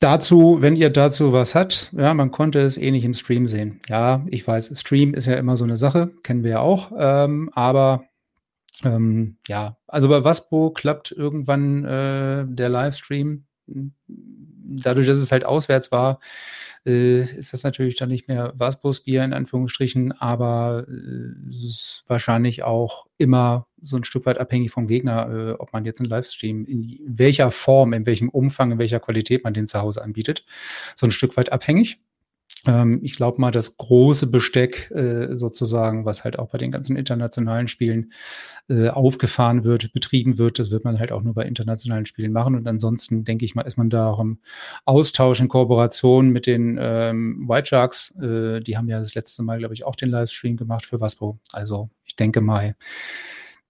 Dazu, 0.01 0.59
wenn 0.61 0.77
ihr 0.77 0.91
dazu 0.91 1.33
was 1.33 1.55
habt, 1.55 1.93
ja, 1.97 2.15
man 2.15 2.31
konnte 2.31 2.61
es 2.61 2.77
eh 2.77 2.91
nicht 2.91 3.05
im 3.05 3.15
Stream 3.15 3.47
sehen. 3.47 3.81
Ja, 3.89 4.25
ich 4.29 4.47
weiß, 4.47 4.79
Stream 4.79 5.13
ist 5.13 5.27
ja 5.27 5.35
immer 5.35 5.57
so 5.57 5.65
eine 5.65 5.77
Sache, 5.77 6.13
kennen 6.23 6.45
wir 6.45 6.51
ja 6.51 6.61
auch, 6.61 6.93
ähm, 6.97 7.51
aber 7.53 8.05
ähm, 8.85 9.39
ja, 9.49 9.77
also 9.89 10.09
bei 10.09 10.23
Waspo 10.23 10.71
klappt 10.71 11.11
irgendwann 11.11 11.85
äh, 11.85 12.45
der 12.47 12.69
Livestream. 12.69 13.45
Dadurch, 13.67 15.07
dass 15.07 15.19
es 15.19 15.33
halt 15.33 15.45
auswärts 15.45 15.91
war, 15.91 16.21
äh, 16.87 17.21
ist 17.21 17.53
das 17.53 17.65
natürlich 17.65 17.97
dann 17.97 18.09
nicht 18.09 18.29
mehr 18.29 18.53
Wasbos 18.57 19.03
Bier 19.03 19.25
in 19.25 19.33
Anführungsstrichen, 19.33 20.13
aber 20.13 20.87
äh, 20.89 21.51
es 21.51 21.63
ist 21.65 22.05
wahrscheinlich 22.07 22.63
auch 22.63 23.07
immer 23.17 23.68
so 23.83 23.97
ein 23.97 24.05
Stück 24.05 24.27
weit 24.27 24.39
abhängig 24.39 24.71
vom 24.71 24.87
Gegner, 24.87 25.31
äh, 25.31 25.53
ob 25.53 25.73
man 25.73 25.85
jetzt 25.85 26.01
einen 26.01 26.09
Livestream 26.09 26.65
in 26.65 26.99
welcher 27.07 27.51
Form, 27.51 27.93
in 27.93 28.07
welchem 28.07 28.29
Umfang, 28.29 28.73
in 28.73 28.79
welcher 28.79 29.01
Qualität 29.01 29.45
man 29.45 29.55
den 29.55 29.67
zu 29.67 29.81
Hause 29.81 30.03
anbietet. 30.03 30.45
So 30.97 31.07
ein 31.07 31.11
Stück 31.11 31.37
weit 31.37 31.53
abhängig. 31.53 32.01
Ähm, 32.67 33.01
ich 33.03 33.15
glaube 33.17 33.41
mal, 33.41 33.51
das 33.51 33.77
große 33.77 34.27
Besteck 34.27 34.91
äh, 34.91 35.35
sozusagen, 35.35 36.05
was 36.05 36.25
halt 36.25 36.39
auch 36.39 36.51
bei 36.51 36.59
den 36.59 36.71
ganzen 36.71 36.97
internationalen 36.97 37.69
Spielen 37.69 38.13
äh, 38.69 38.89
aufgefahren 38.89 39.65
wird, 39.65 39.93
betrieben 39.93 40.39
wird, 40.39 40.59
das 40.59 40.71
wird 40.71 40.85
man 40.85 40.99
halt 40.99 41.13
auch 41.13 41.23
nur 41.23 41.35
bei 41.35 41.45
internationalen 41.45 42.07
Spielen 42.07 42.33
machen. 42.33 42.57
Und 42.57 42.67
ansonsten 42.67 43.25
denke 43.25 43.45
ich 43.45 43.55
mal, 43.55 43.63
ist 43.63 43.79
man 43.79 43.91
da 43.91 44.11
auch 44.11 44.21
im 44.21 44.39
Austausch 44.85 45.41
in 45.41 45.49
Kooperation 45.49 46.31
mit 46.31 46.47
den 46.47 46.79
ähm, 46.81 47.49
White 47.49 47.69
Sharks. 47.69 48.15
Äh, 48.21 48.61
die 48.61 48.77
haben 48.77 48.89
ja 48.89 48.99
das 48.99 49.15
letzte 49.15 49.43
Mal, 49.43 49.59
glaube 49.59 49.75
ich, 49.75 49.85
auch 49.85 49.97
den 49.97 50.11
Livestream 50.11 50.57
gemacht 50.57 50.85
für 50.85 51.01
Waspo. 51.01 51.39
Also 51.53 51.91
ich 52.05 52.17
denke 52.17 52.41
mal, 52.41 52.75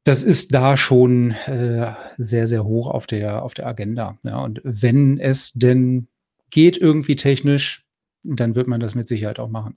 das 0.08 0.22
ist 0.22 0.54
da 0.54 0.78
schon 0.78 1.32
äh, 1.32 1.92
sehr, 2.16 2.46
sehr 2.46 2.64
hoch 2.64 2.88
auf 2.88 3.06
der, 3.06 3.42
auf 3.42 3.52
der 3.52 3.66
Agenda. 3.66 4.16
Ja, 4.22 4.38
und 4.38 4.62
wenn 4.64 5.18
es 5.18 5.52
denn 5.52 6.08
geht 6.48 6.78
irgendwie 6.78 7.14
technisch, 7.14 7.84
dann 8.22 8.54
wird 8.54 8.68
man 8.68 8.80
das 8.80 8.94
mit 8.94 9.06
Sicherheit 9.06 9.38
auch 9.38 9.50
machen. 9.50 9.76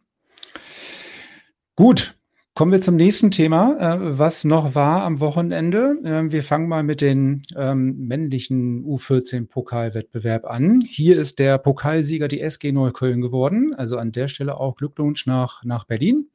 Gut, 1.76 2.16
kommen 2.54 2.72
wir 2.72 2.80
zum 2.80 2.96
nächsten 2.96 3.30
Thema, 3.30 3.76
äh, 3.78 4.20
was 4.20 4.46
noch 4.46 4.74
war 4.74 5.04
am 5.04 5.20
Wochenende. 5.20 5.98
Äh, 6.06 6.32
wir 6.32 6.44
fangen 6.44 6.70
mal 6.70 6.84
mit 6.84 7.02
den 7.02 7.44
ähm, 7.58 7.98
männlichen 7.98 8.86
U14-Pokalwettbewerb 8.86 10.46
an. 10.46 10.80
Hier 10.80 11.20
ist 11.20 11.40
der 11.40 11.58
Pokalsieger 11.58 12.30
die 12.30 12.40
SG 12.40 12.72
Neukölln 12.72 13.20
geworden. 13.20 13.76
Also 13.76 13.98
an 13.98 14.14
der 14.14 14.30
Stelle 14.30 14.58
auch 14.62 14.78
Glückwunsch 14.78 15.26
nach, 15.26 15.66
nach 15.66 15.84
Berlin. 15.84 16.30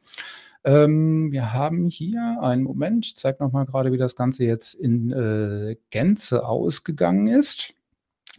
Ähm, 0.67 1.33
wir 1.33 1.53
haben 1.55 1.89
hier 1.89 2.39
einen 2.43 2.63
Moment, 2.63 3.07
ich 3.07 3.17
zeige 3.17 3.43
nochmal 3.43 3.65
gerade, 3.65 3.93
wie 3.93 3.99
das 3.99 4.17
Ganze 4.17 4.45
jetzt 4.45 4.75
in 4.75 5.13
äh, 5.13 5.77
Gänze 5.91 6.47
ausgegangen 6.47 7.29
ist. 7.29 7.73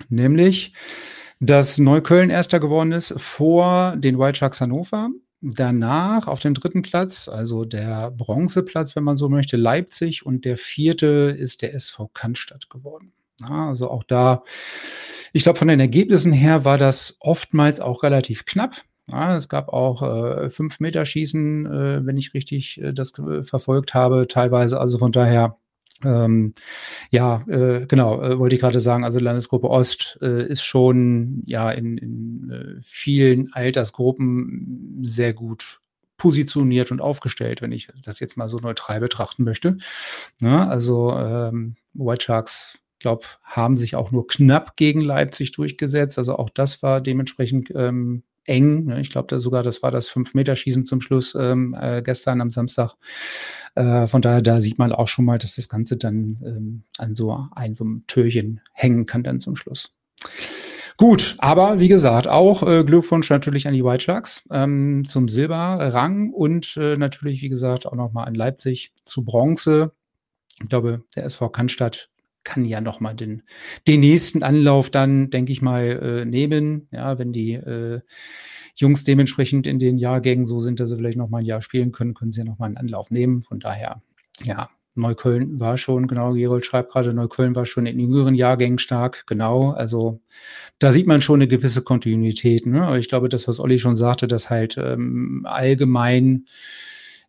Nämlich 0.09 0.73
dass 1.39 1.77
Neukölln 1.77 2.29
erster 2.29 2.59
geworden 2.59 2.91
ist 2.91 3.13
vor 3.17 3.95
den 3.95 4.17
White 4.17 4.39
Sharks 4.39 4.61
Hannover. 4.61 5.09
Danach 5.41 6.27
auf 6.27 6.39
dem 6.39 6.55
dritten 6.55 6.81
Platz, 6.81 7.27
also 7.27 7.63
der 7.63 8.09
Bronzeplatz, 8.09 8.95
wenn 8.95 9.03
man 9.03 9.17
so 9.17 9.29
möchte, 9.29 9.55
Leipzig 9.55 10.25
und 10.25 10.45
der 10.45 10.57
vierte 10.57 11.35
ist 11.37 11.61
der 11.61 11.75
SV 11.75 12.07
Cannstatt 12.07 12.71
geworden. 12.71 13.13
Ja, 13.41 13.67
also 13.67 13.91
auch 13.91 14.03
da, 14.03 14.41
ich 15.33 15.43
glaube, 15.43 15.59
von 15.59 15.67
den 15.67 15.79
Ergebnissen 15.79 16.33
her 16.33 16.65
war 16.65 16.79
das 16.79 17.17
oftmals 17.19 17.79
auch 17.79 18.01
relativ 18.01 18.45
knapp. 18.45 18.77
Ja, 19.09 19.35
es 19.35 19.47
gab 19.47 19.69
auch 19.69 20.01
äh, 20.01 20.49
fünf 20.49 20.79
Meter 20.79 21.05
Schießen, 21.05 21.65
äh, 21.65 22.05
wenn 22.05 22.17
ich 22.17 22.33
richtig 22.33 22.81
äh, 22.81 22.93
das 22.93 23.13
verfolgt 23.43 23.93
habe, 23.93 24.27
teilweise. 24.27 24.79
Also 24.79 24.97
von 24.97 25.11
daher 25.11 25.57
ähm, 26.03 26.53
ja, 27.09 27.43
äh, 27.47 27.85
genau, 27.87 28.21
äh, 28.21 28.37
wollte 28.37 28.55
ich 28.55 28.61
gerade 28.61 28.79
sagen, 28.79 29.03
also 29.03 29.19
Landesgruppe 29.19 29.69
Ost 29.69 30.19
äh, 30.21 30.45
ist 30.47 30.63
schon 30.63 31.43
ja 31.45 31.71
in, 31.71 31.97
in 31.97 32.51
äh, 32.51 32.81
vielen 32.83 33.51
Altersgruppen 33.53 34.99
sehr 35.03 35.33
gut 35.33 35.79
positioniert 36.17 36.91
und 36.91 37.01
aufgestellt, 37.01 37.61
wenn 37.61 37.71
ich 37.71 37.89
das 38.03 38.19
jetzt 38.19 38.37
mal 38.37 38.49
so 38.49 38.57
neutral 38.57 38.99
betrachten 38.99 39.43
möchte. 39.43 39.77
Ja, 40.39 40.65
ne, 40.65 40.69
also 40.69 41.13
ähm, 41.13 41.75
White 41.93 42.25
Sharks, 42.25 42.79
glaube, 42.99 43.25
haben 43.43 43.77
sich 43.77 43.95
auch 43.95 44.11
nur 44.11 44.27
knapp 44.27 44.75
gegen 44.75 45.01
Leipzig 45.01 45.51
durchgesetzt. 45.51 46.17
Also 46.17 46.35
auch 46.35 46.49
das 46.49 46.81
war 46.81 47.01
dementsprechend 47.01 47.71
ähm, 47.75 48.23
eng. 48.47 48.85
Ne? 48.85 49.01
Ich 49.01 49.11
glaube 49.11 49.27
da 49.27 49.39
sogar, 49.39 49.63
das 49.63 49.83
war 49.83 49.91
das 49.91 50.07
Fünf-Meter-Schießen 50.07 50.85
zum 50.85 51.01
Schluss 51.01 51.35
ähm, 51.35 51.75
äh, 51.79 52.01
gestern 52.01 52.41
am 52.41 52.51
Samstag. 52.51 52.95
Äh, 53.75 54.07
von 54.07 54.21
daher, 54.21 54.41
da 54.41 54.61
sieht 54.61 54.79
man 54.79 54.91
auch 54.91 55.07
schon 55.07 55.25
mal, 55.25 55.37
dass 55.37 55.55
das 55.55 55.69
Ganze 55.69 55.97
dann 55.97 56.37
ähm, 56.43 56.83
an 56.97 57.15
so 57.15 57.37
ein 57.55 57.75
so 57.75 57.83
einem 57.83 58.03
Türchen 58.07 58.61
hängen 58.73 59.05
kann 59.05 59.23
dann 59.23 59.39
zum 59.39 59.55
Schluss. 59.55 59.93
Gut, 60.97 61.35
aber 61.37 61.79
wie 61.79 61.89
gesagt, 61.89 62.27
auch 62.27 62.67
äh, 62.67 62.83
Glückwunsch 62.83 63.29
natürlich 63.29 63.67
an 63.67 63.75
die 63.75 63.83
White 63.83 64.03
Sharks 64.03 64.47
ähm, 64.49 65.05
zum 65.05 65.27
Silberrang 65.27 66.31
und 66.31 66.75
äh, 66.75 66.97
natürlich, 66.97 67.43
wie 67.43 67.49
gesagt, 67.49 67.85
auch 67.85 67.93
nochmal 67.93 68.27
an 68.27 68.33
Leipzig 68.33 68.93
zu 69.05 69.23
Bronze. 69.23 69.91
Ich 70.59 70.69
glaube, 70.69 71.03
der 71.15 71.25
SV 71.25 71.49
Cannstatt 71.49 72.09
kann 72.47 72.63
ja 72.63 72.79
noch 72.79 73.01
mal 73.01 73.13
den, 73.13 73.43
den 73.87 73.99
nächsten 73.99 74.41
Anlauf 74.41 74.89
dann, 74.89 75.29
denke 75.29 75.51
ich 75.51 75.61
mal, 75.61 75.83
äh, 75.83 76.25
nehmen. 76.25 76.87
Ja, 76.91 77.19
wenn 77.19 77.33
die 77.33 77.53
äh, 77.53 77.99
Jungs 78.75 79.03
dementsprechend 79.03 79.67
in 79.67 79.79
den 79.79 79.97
Jahrgängen 79.97 80.45
so 80.45 80.61
sind, 80.61 80.79
dass 80.79 80.87
sie 80.87 80.95
vielleicht 80.95 81.17
noch 81.17 81.27
mal 81.27 81.39
ein 81.39 81.45
Jahr 81.45 81.61
spielen 81.61 81.91
können, 81.91 82.13
können 82.13 82.31
sie 82.31 82.39
ja 82.39 82.45
noch 82.45 82.57
mal 82.57 82.67
einen 82.67 82.77
Anlauf 82.77 83.11
nehmen. 83.11 83.41
Von 83.41 83.59
daher, 83.59 84.01
ja, 84.45 84.69
Neukölln 84.95 85.59
war 85.59 85.77
schon, 85.77 86.07
genau, 86.07 86.33
Gerold 86.33 86.65
schreibt 86.65 86.93
gerade, 86.93 87.13
Neukölln 87.13 87.53
war 87.53 87.65
schon 87.65 87.85
in 87.85 87.99
jüngeren 87.99 88.33
Jahrgängen 88.33 88.79
stark, 88.79 89.27
genau. 89.27 89.71
Also 89.71 90.21
da 90.79 90.93
sieht 90.93 91.05
man 91.05 91.21
schon 91.21 91.41
eine 91.41 91.49
gewisse 91.49 91.81
Kontinuität. 91.81 92.65
Ne? 92.65 92.81
Aber 92.87 92.97
ich 92.97 93.09
glaube, 93.09 93.27
das, 93.27 93.47
was 93.49 93.59
Olli 93.59 93.77
schon 93.77 93.97
sagte, 93.97 94.27
dass 94.27 94.49
halt 94.49 94.77
ähm, 94.77 95.45
allgemein 95.45 96.45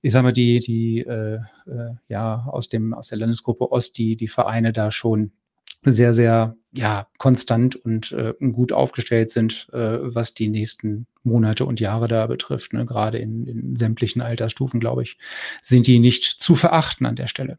ich 0.00 0.12
sag 0.12 0.22
mal, 0.22 0.32
die, 0.32 0.60
die 0.60 1.00
äh, 1.00 1.36
äh, 1.66 1.94
ja 2.08 2.44
aus 2.46 2.68
dem, 2.68 2.94
aus 2.94 3.08
der 3.08 3.18
Landesgruppe 3.18 3.70
Ost, 3.70 3.98
die, 3.98 4.16
die 4.16 4.28
Vereine 4.28 4.72
da 4.72 4.90
schon 4.90 5.32
sehr, 5.82 6.14
sehr 6.14 6.56
ja, 6.72 7.08
konstant 7.18 7.76
und 7.76 8.12
äh, 8.12 8.34
gut 8.52 8.72
aufgestellt 8.72 9.30
sind, 9.30 9.68
äh, 9.72 9.98
was 10.02 10.34
die 10.34 10.48
nächsten 10.48 11.06
Monate 11.22 11.64
und 11.64 11.80
Jahre 11.80 12.08
da 12.08 12.26
betrifft. 12.26 12.72
Ne? 12.72 12.84
Gerade 12.84 13.18
in, 13.18 13.46
in 13.46 13.76
sämtlichen 13.76 14.20
Altersstufen, 14.20 14.80
glaube 14.80 15.02
ich, 15.02 15.18
sind 15.62 15.86
die 15.86 15.98
nicht 15.98 16.24
zu 16.24 16.54
verachten 16.54 17.06
an 17.06 17.16
der 17.16 17.28
Stelle. 17.28 17.58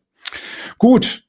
Gut, 0.77 1.23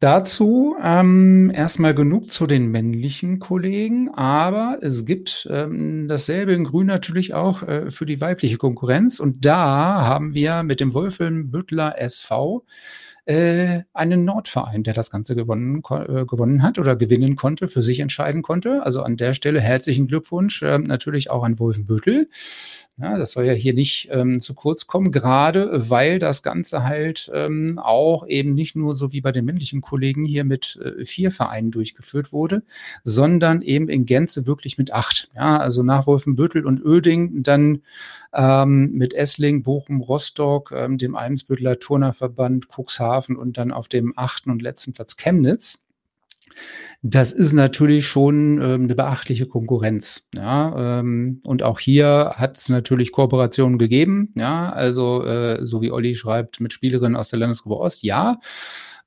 Dazu 0.00 0.76
ähm, 0.82 1.52
erstmal 1.54 1.94
genug 1.94 2.30
zu 2.30 2.46
den 2.46 2.68
männlichen 2.68 3.38
Kollegen, 3.38 4.08
aber 4.08 4.78
es 4.80 5.04
gibt 5.04 5.46
ähm, 5.50 6.08
dasselbe 6.08 6.54
in 6.54 6.64
Grün 6.64 6.86
natürlich 6.86 7.34
auch 7.34 7.62
äh, 7.62 7.90
für 7.90 8.06
die 8.06 8.18
weibliche 8.18 8.56
Konkurrenz. 8.56 9.20
Und 9.20 9.44
da 9.44 10.06
haben 10.06 10.32
wir 10.32 10.62
mit 10.62 10.80
dem 10.80 10.94
Wolfelnbüttler 10.94 12.00
SV 12.00 12.64
äh, 13.26 13.82
einen 13.92 14.24
Nordverein, 14.24 14.84
der 14.84 14.94
das 14.94 15.10
Ganze 15.10 15.34
gewonnen, 15.36 15.82
äh, 15.90 16.24
gewonnen 16.24 16.62
hat 16.62 16.78
oder 16.78 16.96
gewinnen 16.96 17.36
konnte, 17.36 17.68
für 17.68 17.82
sich 17.82 18.00
entscheiden 18.00 18.40
konnte. 18.40 18.82
Also 18.86 19.02
an 19.02 19.18
der 19.18 19.34
Stelle 19.34 19.60
herzlichen 19.60 20.08
Glückwunsch 20.08 20.62
äh, 20.62 20.78
natürlich 20.78 21.30
auch 21.30 21.44
an 21.44 21.58
Wolfenbüttel. 21.58 22.30
Ja, 23.00 23.16
das 23.16 23.32
soll 23.32 23.46
ja 23.46 23.54
hier 23.54 23.72
nicht 23.72 24.10
ähm, 24.12 24.42
zu 24.42 24.52
kurz 24.52 24.86
kommen, 24.86 25.10
gerade 25.10 25.88
weil 25.88 26.18
das 26.18 26.42
Ganze 26.42 26.84
halt 26.84 27.30
ähm, 27.32 27.78
auch 27.78 28.26
eben 28.26 28.52
nicht 28.52 28.76
nur 28.76 28.94
so 28.94 29.12
wie 29.12 29.22
bei 29.22 29.32
den 29.32 29.46
männlichen 29.46 29.80
Kollegen 29.80 30.26
hier 30.26 30.44
mit 30.44 30.78
äh, 30.84 31.06
vier 31.06 31.30
Vereinen 31.30 31.70
durchgeführt 31.70 32.30
wurde, 32.30 32.62
sondern 33.02 33.62
eben 33.62 33.88
in 33.88 34.04
Gänze 34.04 34.46
wirklich 34.46 34.76
mit 34.76 34.92
acht. 34.92 35.30
Ja, 35.34 35.56
also 35.56 35.82
nach 35.82 36.06
Wolfenbüttel 36.06 36.66
und 36.66 36.84
Öding 36.84 37.42
dann 37.42 37.80
ähm, 38.34 38.92
mit 38.92 39.14
Essling, 39.14 39.62
Bochum, 39.62 40.02
Rostock, 40.02 40.70
ähm, 40.76 40.98
dem 40.98 41.16
Eimsbütteler 41.16 41.78
Turnerverband, 41.78 42.66
Cuxhaven 42.68 43.36
und 43.36 43.56
dann 43.56 43.72
auf 43.72 43.88
dem 43.88 44.12
achten 44.16 44.50
und 44.50 44.60
letzten 44.60 44.92
Platz 44.92 45.16
Chemnitz. 45.16 45.82
Das 47.02 47.32
ist 47.32 47.54
natürlich 47.54 48.06
schon 48.06 48.60
ähm, 48.60 48.84
eine 48.84 48.94
beachtliche 48.94 49.46
Konkurrenz. 49.46 50.26
Ja, 50.34 50.98
ähm, 51.00 51.40
und 51.44 51.62
auch 51.62 51.80
hier 51.80 52.34
hat 52.36 52.58
es 52.58 52.68
natürlich 52.68 53.12
Kooperationen 53.12 53.78
gegeben. 53.78 54.34
Ja, 54.36 54.70
also 54.70 55.24
äh, 55.24 55.64
so 55.64 55.80
wie 55.80 55.90
Olli 55.90 56.14
schreibt, 56.14 56.60
mit 56.60 56.72
Spielerinnen 56.72 57.16
aus 57.16 57.30
der 57.30 57.38
Landesgruppe 57.38 57.80
Ost, 57.80 58.02
ja. 58.02 58.38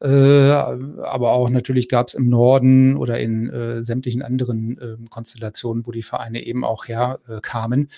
Äh, 0.01 0.49
aber 0.49 1.31
auch 1.31 1.49
natürlich 1.49 1.87
gab 1.87 2.07
es 2.07 2.13
im 2.13 2.29
Norden 2.29 2.97
oder 2.97 3.19
in 3.19 3.49
äh, 3.49 3.81
sämtlichen 3.81 4.21
anderen 4.21 4.77
äh, 4.77 5.09
Konstellationen, 5.09 5.85
wo 5.85 5.91
die 5.91 6.03
Vereine 6.03 6.45
eben 6.45 6.65
auch 6.65 6.87
herkamen, 6.87 7.89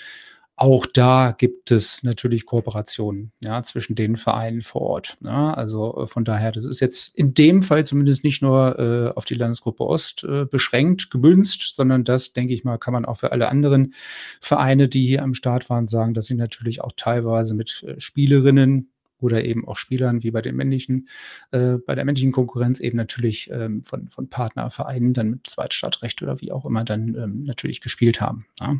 auch 0.58 0.86
da 0.86 1.36
gibt 1.38 1.72
es 1.72 2.04
natürlich 2.04 2.46
Kooperationen 2.46 3.34
ja, 3.44 3.62
zwischen 3.64 3.96
den 3.96 4.16
Vereinen 4.16 4.62
vor 4.62 4.82
Ort. 4.82 5.18
Ja, 5.22 5.54
also 5.54 6.04
äh, 6.04 6.08
von 6.08 6.24
daher, 6.24 6.52
das 6.54 6.66
ist 6.66 6.80
jetzt 6.80 7.14
in 7.16 7.34
dem 7.34 7.62
Fall 7.62 7.86
zumindest 7.86 8.24
nicht 8.24 8.42
nur 8.42 8.80
äh, 8.80 9.18
auf 9.18 9.26
die 9.26 9.36
Landesgruppe 9.36 9.84
Ost 9.84 10.24
äh, 10.24 10.46
beschränkt, 10.46 11.12
gebünzt, 11.12 11.76
sondern 11.76 12.06
das, 12.06 12.32
denke 12.32 12.54
ich 12.54 12.64
mal, 12.64 12.78
kann 12.78 12.94
man 12.94 13.06
auch 13.06 13.18
für 13.18 13.34
alle 13.34 13.50
anderen 13.50 13.94
Vereine, 14.40 14.88
die 14.88 15.06
hier 15.06 15.24
am 15.24 15.34
Start 15.34 15.70
waren, 15.70 15.88
sagen, 15.88 16.14
dass 16.14 16.28
sie 16.28 16.36
natürlich 16.36 16.82
auch 16.82 16.94
teilweise 16.96 17.54
mit 17.54 17.84
äh, 17.84 18.00
Spielerinnen 18.00 18.92
oder 19.20 19.44
eben 19.44 19.68
auch 19.68 19.76
Spielern 19.76 20.24
wie 20.24 20.32
bei 20.32 20.42
den 20.42 20.56
männlichen, 20.56 21.10
äh, 21.52 21.78
bei 21.86 21.96
der 21.96 22.06
männlichen 22.06 22.32
Konkurrenz 22.32 22.80
eben 22.80 22.98
natürlich 22.98 23.50
ähm, 23.52 23.84
von, 23.84 24.08
von 24.08 24.30
Partnervereinen 24.30 25.14
dann 25.14 25.30
mit 25.32 25.48
Zweitstadtrecht 25.48 26.22
oder 26.22 26.40
wie 26.42 26.52
auch 26.52 26.66
immer 26.66 26.86
dann 26.86 27.16
ähm, 27.16 27.44
natürlich 27.44 27.82
gespielt 27.82 28.22
haben. 28.22 28.46
Ja. 28.62 28.78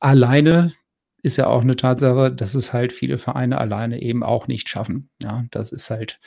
Alleine 0.00 0.72
ist 1.26 1.36
ja 1.36 1.48
auch 1.48 1.62
eine 1.62 1.76
Tatsache, 1.76 2.32
dass 2.32 2.54
es 2.54 2.72
halt 2.72 2.92
viele 2.92 3.18
Vereine 3.18 3.58
alleine 3.58 4.00
eben 4.00 4.22
auch 4.22 4.46
nicht 4.46 4.68
schaffen. 4.68 5.10
Ja, 5.20 5.44
das 5.50 5.72
ist 5.72 5.90
halt 5.90 6.20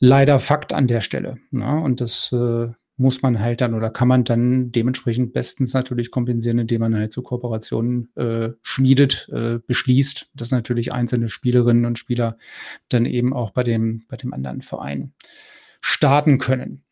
leider 0.00 0.40
Fakt 0.40 0.72
an 0.72 0.88
der 0.88 1.00
Stelle. 1.00 1.38
Ja, 1.52 1.78
und 1.78 2.00
das 2.00 2.32
äh, 2.32 2.68
muss 2.96 3.22
man 3.22 3.38
halt 3.38 3.60
dann 3.60 3.74
oder 3.74 3.88
kann 3.90 4.08
man 4.08 4.24
dann 4.24 4.72
dementsprechend 4.72 5.32
bestens 5.32 5.74
natürlich 5.74 6.10
kompensieren, 6.10 6.58
indem 6.58 6.80
man 6.80 6.96
halt 6.96 7.12
so 7.12 7.22
Kooperationen 7.22 8.08
äh, 8.16 8.50
schmiedet, 8.62 9.28
äh, 9.32 9.60
beschließt, 9.64 10.30
dass 10.34 10.50
natürlich 10.50 10.92
einzelne 10.92 11.28
Spielerinnen 11.28 11.84
und 11.84 11.98
Spieler 11.98 12.36
dann 12.88 13.06
eben 13.06 13.32
auch 13.32 13.52
bei 13.52 13.62
dem, 13.62 14.04
bei 14.08 14.16
dem 14.16 14.32
anderen 14.32 14.60
Verein 14.60 15.12
starten 15.80 16.38
können. 16.38 16.82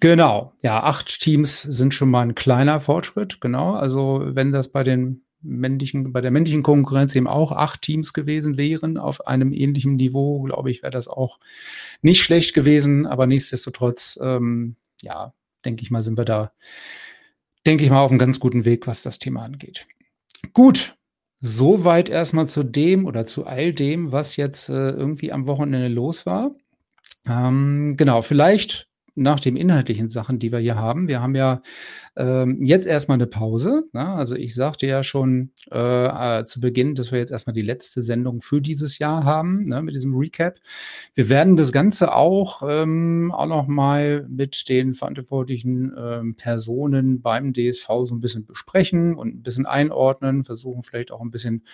Genau, 0.00 0.52
ja, 0.62 0.82
acht 0.82 1.20
Teams 1.20 1.62
sind 1.62 1.94
schon 1.94 2.10
mal 2.10 2.20
ein 2.20 2.34
kleiner 2.34 2.80
Fortschritt, 2.80 3.40
genau. 3.40 3.72
Also 3.72 4.22
wenn 4.26 4.52
das 4.52 4.68
bei 4.68 4.82
den 4.82 5.25
männlichen, 5.46 6.12
bei 6.12 6.20
der 6.20 6.30
männlichen 6.30 6.62
Konkurrenz 6.62 7.14
eben 7.14 7.26
auch 7.26 7.52
acht 7.52 7.82
Teams 7.82 8.12
gewesen 8.12 8.56
wären 8.56 8.98
auf 8.98 9.26
einem 9.26 9.52
ähnlichen 9.52 9.96
Niveau, 9.96 10.42
glaube 10.42 10.70
ich, 10.70 10.82
wäre 10.82 10.92
das 10.92 11.08
auch 11.08 11.38
nicht 12.02 12.22
schlecht 12.22 12.54
gewesen. 12.54 13.06
Aber 13.06 13.26
nichtsdestotrotz, 13.26 14.18
ähm, 14.22 14.76
ja, 15.00 15.32
denke 15.64 15.82
ich 15.82 15.90
mal, 15.90 16.02
sind 16.02 16.18
wir 16.18 16.24
da, 16.24 16.52
denke 17.66 17.84
ich 17.84 17.90
mal, 17.90 18.00
auf 18.00 18.10
einem 18.10 18.18
ganz 18.18 18.40
guten 18.40 18.64
Weg, 18.64 18.86
was 18.86 19.02
das 19.02 19.18
Thema 19.18 19.42
angeht. 19.42 19.86
Gut, 20.52 20.96
soweit 21.40 22.08
erstmal 22.08 22.48
zu 22.48 22.62
dem 22.62 23.06
oder 23.06 23.26
zu 23.26 23.46
all 23.46 23.72
dem, 23.72 24.12
was 24.12 24.36
jetzt 24.36 24.68
äh, 24.68 24.90
irgendwie 24.90 25.32
am 25.32 25.46
Wochenende 25.46 25.88
los 25.88 26.26
war. 26.26 26.52
Ähm, 27.28 27.94
genau, 27.96 28.22
vielleicht 28.22 28.88
nach 29.16 29.40
den 29.40 29.56
inhaltlichen 29.56 30.08
Sachen, 30.08 30.38
die 30.38 30.52
wir 30.52 30.58
hier 30.58 30.76
haben. 30.76 31.08
Wir 31.08 31.22
haben 31.22 31.34
ja 31.34 31.62
ähm, 32.16 32.62
jetzt 32.62 32.86
erstmal 32.86 33.16
eine 33.16 33.26
Pause. 33.26 33.84
Ne? 33.92 34.06
Also 34.06 34.36
ich 34.36 34.54
sagte 34.54 34.86
ja 34.86 35.02
schon 35.02 35.50
äh, 35.72 36.40
äh, 36.40 36.44
zu 36.44 36.60
Beginn, 36.60 36.94
dass 36.94 37.12
wir 37.12 37.18
jetzt 37.18 37.32
erstmal 37.32 37.54
die 37.54 37.62
letzte 37.62 38.02
Sendung 38.02 38.42
für 38.42 38.60
dieses 38.60 38.98
Jahr 38.98 39.24
haben, 39.24 39.64
ne, 39.64 39.82
mit 39.82 39.94
diesem 39.94 40.14
Recap. 40.14 40.56
Wir 41.14 41.30
werden 41.30 41.56
das 41.56 41.72
Ganze 41.72 42.14
auch, 42.14 42.62
ähm, 42.66 43.32
auch 43.34 43.46
noch 43.46 43.66
mal 43.66 44.26
mit 44.28 44.68
den 44.68 44.92
verantwortlichen 44.92 45.94
ähm, 45.98 46.34
Personen 46.34 47.22
beim 47.22 47.54
DSV 47.54 47.88
so 48.02 48.14
ein 48.14 48.20
bisschen 48.20 48.44
besprechen 48.44 49.14
und 49.14 49.36
ein 49.36 49.42
bisschen 49.42 49.66
einordnen, 49.66 50.44
versuchen 50.44 50.82
vielleicht 50.82 51.10
auch 51.10 51.22
ein 51.22 51.30
bisschen 51.30 51.64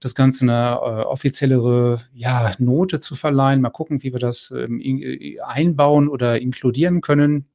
das 0.00 0.14
Ganze 0.14 0.44
eine 0.44 0.78
äh, 0.82 1.04
offiziellere 1.04 2.00
ja, 2.14 2.52
Note 2.58 2.98
zu 2.98 3.14
verleihen. 3.14 3.60
Mal 3.60 3.70
gucken, 3.70 4.02
wie 4.02 4.14
wir 4.14 4.20
das 4.20 4.52
ähm, 4.56 4.80
in, 4.80 5.38
einbauen 5.42 6.08
oder 6.08 6.40
inkludieren 6.40 6.77
können. 7.00 7.46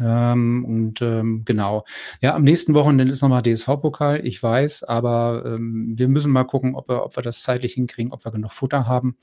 Ähm, 0.00 0.64
und 0.64 1.02
ähm, 1.02 1.42
genau, 1.44 1.84
ja, 2.20 2.34
am 2.34 2.44
nächsten 2.44 2.72
Wochenende 2.74 3.12
ist 3.12 3.20
nochmal 3.20 3.42
DSV-Pokal, 3.42 4.26
ich 4.26 4.42
weiß, 4.42 4.84
aber 4.84 5.42
ähm, 5.44 5.92
wir 5.96 6.08
müssen 6.08 6.32
mal 6.32 6.44
gucken, 6.44 6.74
ob 6.74 6.88
wir, 6.88 7.04
ob 7.04 7.16
wir 7.16 7.22
das 7.22 7.42
zeitlich 7.42 7.74
hinkriegen, 7.74 8.12
ob 8.12 8.24
wir 8.24 8.32
genug 8.32 8.52
Futter 8.52 8.86
haben. 8.86 9.16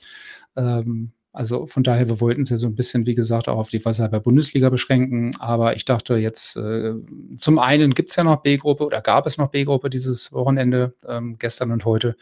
Ähm, 0.56 1.12
also 1.32 1.66
von 1.66 1.84
daher, 1.84 2.08
wir 2.08 2.20
wollten 2.20 2.42
es 2.42 2.50
ja 2.50 2.56
so 2.56 2.66
ein 2.66 2.74
bisschen, 2.74 3.06
wie 3.06 3.14
gesagt, 3.14 3.48
auch 3.48 3.58
auf 3.58 3.68
die 3.68 3.84
Wasserhalber 3.84 4.18
Bundesliga 4.18 4.68
beschränken. 4.68 5.36
Aber 5.38 5.76
ich 5.76 5.84
dachte 5.84 6.16
jetzt, 6.16 6.56
äh, 6.56 6.94
zum 7.38 7.58
einen 7.60 7.94
gibt 7.94 8.10
es 8.10 8.16
ja 8.16 8.24
noch 8.24 8.42
B-Gruppe 8.42 8.84
oder 8.84 9.00
gab 9.00 9.26
es 9.26 9.38
noch 9.38 9.48
B-Gruppe 9.48 9.90
dieses 9.90 10.32
Wochenende, 10.32 10.94
ähm, 11.06 11.36
gestern 11.38 11.70
und 11.70 11.84
heute. 11.84 12.16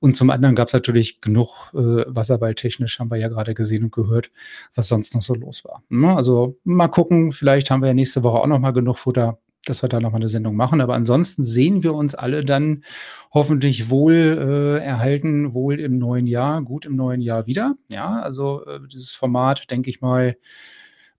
Und 0.00 0.16
zum 0.16 0.30
anderen 0.30 0.56
gab 0.56 0.66
es 0.66 0.72
natürlich 0.74 1.20
genug 1.20 1.72
äh, 1.72 2.04
Wasserballtechnisch, 2.06 2.98
haben 2.98 3.10
wir 3.10 3.18
ja 3.18 3.28
gerade 3.28 3.54
gesehen 3.54 3.84
und 3.84 3.92
gehört, 3.92 4.32
was 4.74 4.88
sonst 4.88 5.14
noch 5.14 5.22
so 5.22 5.34
los 5.34 5.64
war. 5.64 5.84
Ne? 5.88 6.14
Also 6.16 6.58
mal 6.64 6.88
gucken, 6.88 7.30
vielleicht 7.30 7.70
haben 7.70 7.82
wir 7.82 7.88
ja 7.88 7.94
nächste 7.94 8.24
Woche 8.24 8.38
auch 8.40 8.46
noch 8.46 8.58
mal 8.58 8.72
genug 8.72 8.98
Futter 8.98 9.38
dass 9.68 9.82
wir 9.82 9.88
da 9.88 10.00
nochmal 10.00 10.20
eine 10.20 10.28
Sendung 10.28 10.56
machen. 10.56 10.80
Aber 10.80 10.94
ansonsten 10.94 11.42
sehen 11.42 11.82
wir 11.82 11.94
uns 11.94 12.14
alle 12.14 12.44
dann 12.44 12.84
hoffentlich 13.32 13.90
wohl 13.90 14.14
äh, 14.14 14.84
erhalten, 14.84 15.54
wohl 15.54 15.80
im 15.80 15.98
neuen 15.98 16.26
Jahr, 16.26 16.62
gut 16.62 16.86
im 16.86 16.96
neuen 16.96 17.20
Jahr 17.20 17.46
wieder. 17.46 17.74
Ja, 17.90 18.20
also 18.20 18.64
äh, 18.66 18.80
dieses 18.90 19.12
Format, 19.12 19.70
denke 19.70 19.90
ich 19.90 20.00
mal, 20.00 20.36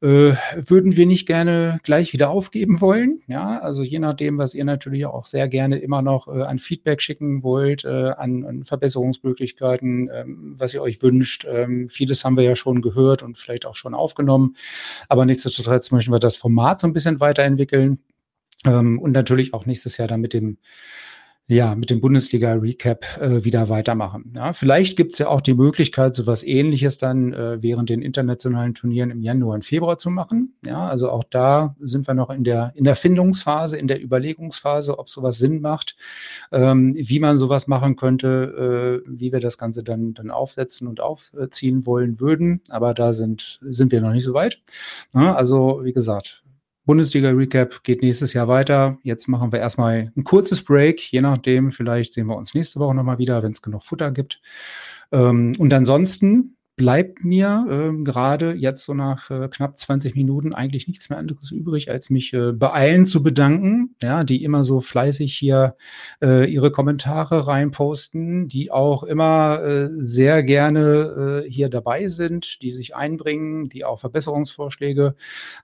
äh, 0.02 0.34
würden 0.56 0.96
wir 0.96 1.06
nicht 1.06 1.28
gerne 1.28 1.78
gleich 1.84 2.14
wieder 2.14 2.30
aufgeben 2.30 2.80
wollen. 2.80 3.20
Ja, 3.28 3.60
also 3.60 3.84
je 3.84 4.00
nachdem, 4.00 4.38
was 4.38 4.54
ihr 4.54 4.64
natürlich 4.64 5.06
auch 5.06 5.26
sehr 5.26 5.50
gerne 5.50 5.80
immer 5.80 6.02
noch 6.02 6.28
äh, 6.28 6.44
an 6.44 6.60
Feedback 6.60 7.02
schicken 7.02 7.44
wollt, 7.44 7.84
äh, 7.84 8.12
an, 8.12 8.46
an, 8.46 8.64
Verbesserungsmöglichkeiten, 8.64 10.10
ähm, 10.14 10.54
was 10.58 10.74
ihr 10.74 10.82
euch 10.82 11.02
wünscht. 11.02 11.46
Ähm, 11.50 11.90
vieles 11.90 12.24
haben 12.24 12.38
wir 12.38 12.46
ja 12.46 12.56
schon 12.56 12.82
gehört 12.82 13.24
und 13.24 13.38
vielleicht 13.38 13.66
auch 13.66 13.76
schon 13.76 13.94
aufgenommen. 13.94 14.56
Aber 15.10 15.26
nichtsdestotrotz 15.26 15.92
möchten 15.92 16.14
wir 16.14 16.20
das 16.20 16.38
Format 16.38 16.80
so 16.80 16.88
ein 16.88 16.94
bisschen 16.94 17.20
weiterentwickeln. 17.20 18.00
Ähm, 18.66 19.00
und 19.00 19.12
natürlich 19.12 19.54
auch 19.54 19.66
nächstes 19.66 19.98
Jahr 19.98 20.08
dann 20.08 20.22
mit 20.22 20.34
dem 20.34 20.58
ja, 21.52 21.74
mit 21.74 21.90
dem 21.90 22.00
Bundesliga-Recap 22.00 23.18
äh, 23.20 23.44
wieder 23.44 23.70
weitermachen. 23.70 24.34
Ja, 24.36 24.54
vielleicht 24.54 24.96
gibt 24.96 25.14
es 25.14 25.18
ja 25.18 25.30
auch 25.30 25.42
die 25.42 25.56
Möglichkeit, 25.56 26.14
so 26.14 26.28
was 26.28 26.44
ähnliches 26.44 27.00
dann 27.00 27.34
äh, 27.34 27.64
während 27.64 27.90
den 27.90 28.04
internationalen 28.04 28.76
Turnieren 28.76 29.10
im 29.10 29.24
Januar 29.24 29.56
und 29.56 29.66
Februar 29.66 29.98
zu 29.98 30.12
machen. 30.12 30.54
Ja, 30.64 30.88
also 30.88 31.10
auch 31.10 31.24
da 31.24 31.76
sind 31.80 32.06
wir 32.06 32.14
noch 32.14 32.30
in 32.30 32.44
der, 32.44 32.72
in 32.76 32.84
der 32.84 32.96
Findungsphase, 32.96 33.78
in 33.78 33.88
der 33.88 34.00
Überlegungsphase, 34.00 35.00
ob 35.00 35.10
sowas 35.10 35.40
Sinn 35.40 35.60
macht, 35.60 35.96
ähm, 36.52 36.94
wie 36.96 37.20
man 37.20 37.40
sowas 37.40 37.68
machen 37.68 37.96
könnte, 37.96 39.02
äh, 39.08 39.10
wie 39.10 39.32
wir 39.32 39.40
das 39.40 39.58
Ganze 39.58 39.84
dann, 39.84 40.14
dann 40.14 40.30
aufsetzen 40.30 40.88
und 40.88 41.00
aufziehen 41.00 41.88
wollen 41.88 42.20
würden. 42.20 42.62
Aber 42.70 42.94
da 42.94 43.12
sind, 43.12 43.60
sind 43.64 43.92
wir 43.92 44.02
noch 44.02 44.14
nicht 44.14 44.24
so 44.24 44.36
weit. 44.36 44.62
Ja, 45.16 45.34
also, 45.34 45.80
wie 45.84 45.94
gesagt, 45.94 46.44
Bundesliga-Recap 46.90 47.84
geht 47.84 48.02
nächstes 48.02 48.34
Jahr 48.34 48.48
weiter. 48.48 48.98
Jetzt 49.04 49.28
machen 49.28 49.52
wir 49.52 49.60
erstmal 49.60 50.12
ein 50.18 50.24
kurzes 50.24 50.64
Break, 50.64 51.00
je 51.12 51.22
nachdem. 51.22 51.70
Vielleicht 51.70 52.14
sehen 52.14 52.26
wir 52.26 52.36
uns 52.36 52.56
nächste 52.56 52.80
Woche 52.80 52.96
nochmal 52.96 53.20
wieder, 53.20 53.44
wenn 53.44 53.52
es 53.52 53.62
genug 53.62 53.84
Futter 53.84 54.10
gibt. 54.10 54.42
Ähm, 55.12 55.52
und 55.60 55.72
ansonsten 55.72 56.58
bleibt 56.80 57.26
mir 57.26 57.66
äh, 57.70 58.04
gerade 58.04 58.54
jetzt 58.54 58.86
so 58.86 58.94
nach 58.94 59.30
äh, 59.30 59.50
knapp 59.50 59.78
20 59.78 60.16
Minuten 60.16 60.54
eigentlich 60.54 60.88
nichts 60.88 61.10
mehr 61.10 61.20
anderes 61.20 61.52
übrig, 61.52 61.92
als 61.92 62.10
mich 62.10 62.34
äh, 62.34 62.54
bei 62.54 63.04
zu 63.04 63.22
bedanken, 63.22 63.96
ja, 64.02 64.24
die 64.24 64.46
immer 64.46 64.64
so 64.64 64.80
fleißig 64.80 65.36
hier 65.36 65.76
äh, 66.22 66.50
ihre 66.50 66.72
Kommentare 66.72 67.48
reinposten, 67.48 68.48
die 68.48 68.72
auch 68.72 69.04
immer 69.04 69.62
äh, 69.62 69.90
sehr 70.00 70.42
gerne 70.42 71.44
äh, 71.46 71.52
hier 71.52 71.68
dabei 71.68 72.08
sind, 72.08 72.62
die 72.62 72.72
sich 72.72 72.96
einbringen, 72.96 73.66
die 73.66 73.84
auch 73.84 74.00
Verbesserungsvorschläge 74.00 75.16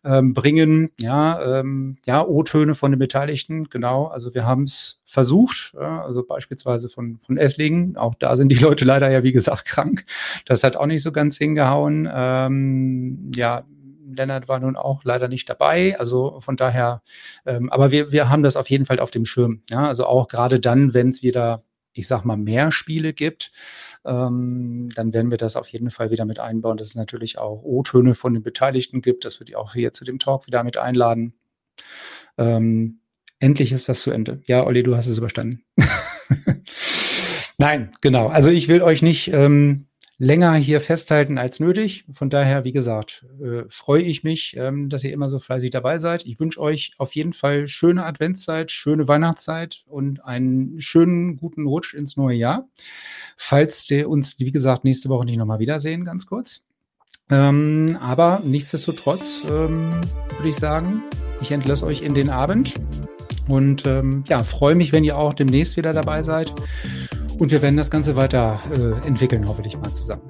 ähm, 0.04 0.34
bringen, 0.34 0.90
ja, 1.00 1.60
ähm, 1.60 1.96
ja, 2.06 2.28
O-Töne 2.28 2.76
von 2.76 2.92
den 2.92 3.00
Beteiligten, 3.00 3.70
genau. 3.70 4.08
Also 4.08 4.34
wir 4.34 4.46
haben 4.46 4.64
es 4.64 5.02
versucht, 5.06 5.76
also 5.76 6.24
beispielsweise 6.24 6.90
von, 6.90 7.20
von 7.26 7.38
Esslingen. 7.38 7.96
Auch 7.96 8.16
da 8.16 8.36
sind 8.36 8.50
die 8.50 8.56
Leute 8.58 8.86
leider 8.86 9.10
ja, 9.10 9.24
wie 9.24 9.32
gesagt, 9.32 9.66
krank. 9.66 10.06
Das 10.46 10.64
hat 10.64 10.76
auch 10.76 10.88
nicht 10.88 11.04
so 11.04 11.12
ganz 11.12 11.38
hingehauen. 11.38 12.10
Ähm, 12.12 13.32
ja, 13.36 13.66
Lennart 14.08 14.48
war 14.48 14.60
nun 14.60 14.76
auch 14.76 15.04
leider 15.04 15.28
nicht 15.28 15.50
dabei. 15.50 15.98
Also 16.00 16.40
von 16.42 16.58
daher, 16.58 17.02
ähm, 17.46 17.72
aber 17.72 17.92
wir, 17.92 18.12
wir 18.12 18.30
haben 18.30 18.44
das 18.44 18.58
auf 18.58 18.70
jeden 18.70 18.86
Fall 18.86 19.00
auf 19.00 19.12
dem 19.12 19.26
Schirm. 19.26 19.62
Ja, 19.70 19.88
also 19.88 20.06
auch 20.06 20.28
gerade 20.28 20.60
dann, 20.60 20.94
wenn 20.94 21.10
es 21.10 21.22
wieder, 21.22 21.64
ich 21.94 22.08
sag 22.08 22.26
mal, 22.26 22.38
mehr 22.38 22.72
Spiele 22.72 23.14
gibt, 23.14 23.52
ähm, 24.06 24.90
dann 24.96 25.14
werden 25.14 25.32
wir 25.32 25.38
das 25.38 25.56
auf 25.56 25.68
jeden 25.70 25.92
Fall 25.92 26.12
wieder 26.12 26.26
mit 26.26 26.40
einbauen, 26.40 26.78
dass 26.78 26.88
es 26.88 26.96
natürlich 26.96 27.38
auch 27.38 27.62
O-Töne 27.64 28.16
von 28.16 28.34
den 28.34 28.44
Beteiligten 28.44 29.02
gibt, 29.02 29.26
dass 29.26 29.40
wir 29.40 29.46
die 29.46 29.56
auch 29.56 29.74
hier 29.74 29.94
zu 29.94 30.04
dem 30.04 30.20
Talk 30.20 30.48
wieder 30.48 30.64
mit 30.64 30.78
einladen. 30.78 31.34
Ähm, 32.38 33.00
endlich 33.46 33.72
ist 33.72 33.88
das 33.88 34.02
zu 34.02 34.10
Ende. 34.10 34.42
Ja, 34.46 34.66
Olli, 34.66 34.82
du 34.82 34.96
hast 34.96 35.06
es 35.06 35.20
überstanden. 35.20 35.64
Nein, 37.60 37.92
genau. 38.02 38.28
Also 38.28 38.50
ich 38.50 38.68
will 38.68 38.82
euch 38.82 39.04
nicht 39.04 39.32
ähm, 39.32 39.86
länger 40.18 40.56
hier 40.56 40.82
festhalten 40.82 41.38
als 41.38 41.60
nötig. 41.60 42.06
Von 42.12 42.32
daher, 42.32 42.64
wie 42.64 42.72
gesagt, 42.72 43.24
äh, 43.40 43.64
freue 43.70 44.02
ich 44.02 44.24
mich, 44.24 44.56
ähm, 44.58 44.90
dass 44.90 45.04
ihr 45.04 45.14
immer 45.14 45.30
so 45.30 45.38
fleißig 45.38 45.70
dabei 45.70 46.00
seid. 46.00 46.26
Ich 46.26 46.40
wünsche 46.40 46.60
euch 46.60 46.94
auf 46.98 47.14
jeden 47.14 47.34
Fall 47.34 47.68
schöne 47.68 48.04
Adventszeit, 48.04 48.72
schöne 48.72 49.08
Weihnachtszeit 49.08 49.84
und 49.86 50.26
einen 50.26 50.82
schönen 50.82 51.38
guten 51.38 51.68
Rutsch 51.68 51.94
ins 51.94 52.18
neue 52.18 52.38
Jahr. 52.38 52.68
Falls 53.38 53.88
wir 53.92 54.10
uns, 54.10 54.40
wie 54.40 54.52
gesagt, 54.52 54.84
nächste 54.86 55.10
Woche 55.10 55.26
nicht 55.26 55.38
nochmal 55.38 55.60
wiedersehen, 55.60 56.04
ganz 56.04 56.26
kurz. 56.26 56.66
Ähm, 57.30 57.98
aber 58.02 58.42
nichtsdestotrotz 58.44 59.44
ähm, 59.46 59.92
würde 60.36 60.50
ich 60.50 60.56
sagen, 60.56 61.04
ich 61.42 61.52
entlasse 61.52 61.86
euch 61.86 62.02
in 62.02 62.16
den 62.16 62.32
Abend 62.32 62.74
und 63.48 63.86
ähm, 63.86 64.24
ja, 64.28 64.44
freue 64.44 64.76
mich, 64.76 64.92
wenn 64.94 65.04
ihr 65.04 65.18
auch 65.18 65.34
demnächst 65.34 65.78
wieder 65.78 65.94
dabei 65.94 66.24
seid. 66.24 66.54
Und 67.40 67.52
wir 67.52 67.62
werden 67.62 67.76
das 67.78 67.92
Ganze 67.92 68.16
weiter 68.16 68.60
äh, 68.72 69.08
entwickeln, 69.08 69.48
hoffentlich 69.48 69.78
mal 69.78 69.92
zusammen. 69.94 70.22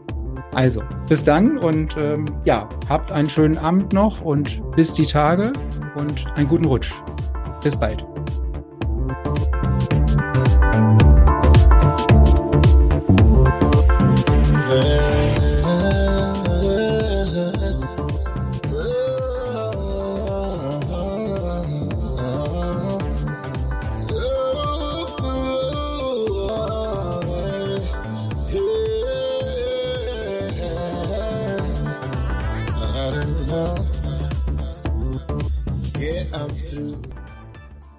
Also, 0.54 0.82
bis 1.10 1.24
dann 1.24 1.58
und 1.58 1.96
ähm, 2.00 2.26
ja, 2.46 2.68
habt 2.90 3.12
einen 3.12 3.30
schönen 3.30 3.58
Abend 3.58 3.94
noch 3.94 4.22
und 4.22 4.62
bis 4.76 4.94
die 4.94 5.06
Tage 5.06 5.52
und 5.96 6.26
einen 6.36 6.48
guten 6.48 6.66
Rutsch. 6.66 6.94
Bis 7.62 7.76
bald. 7.76 8.15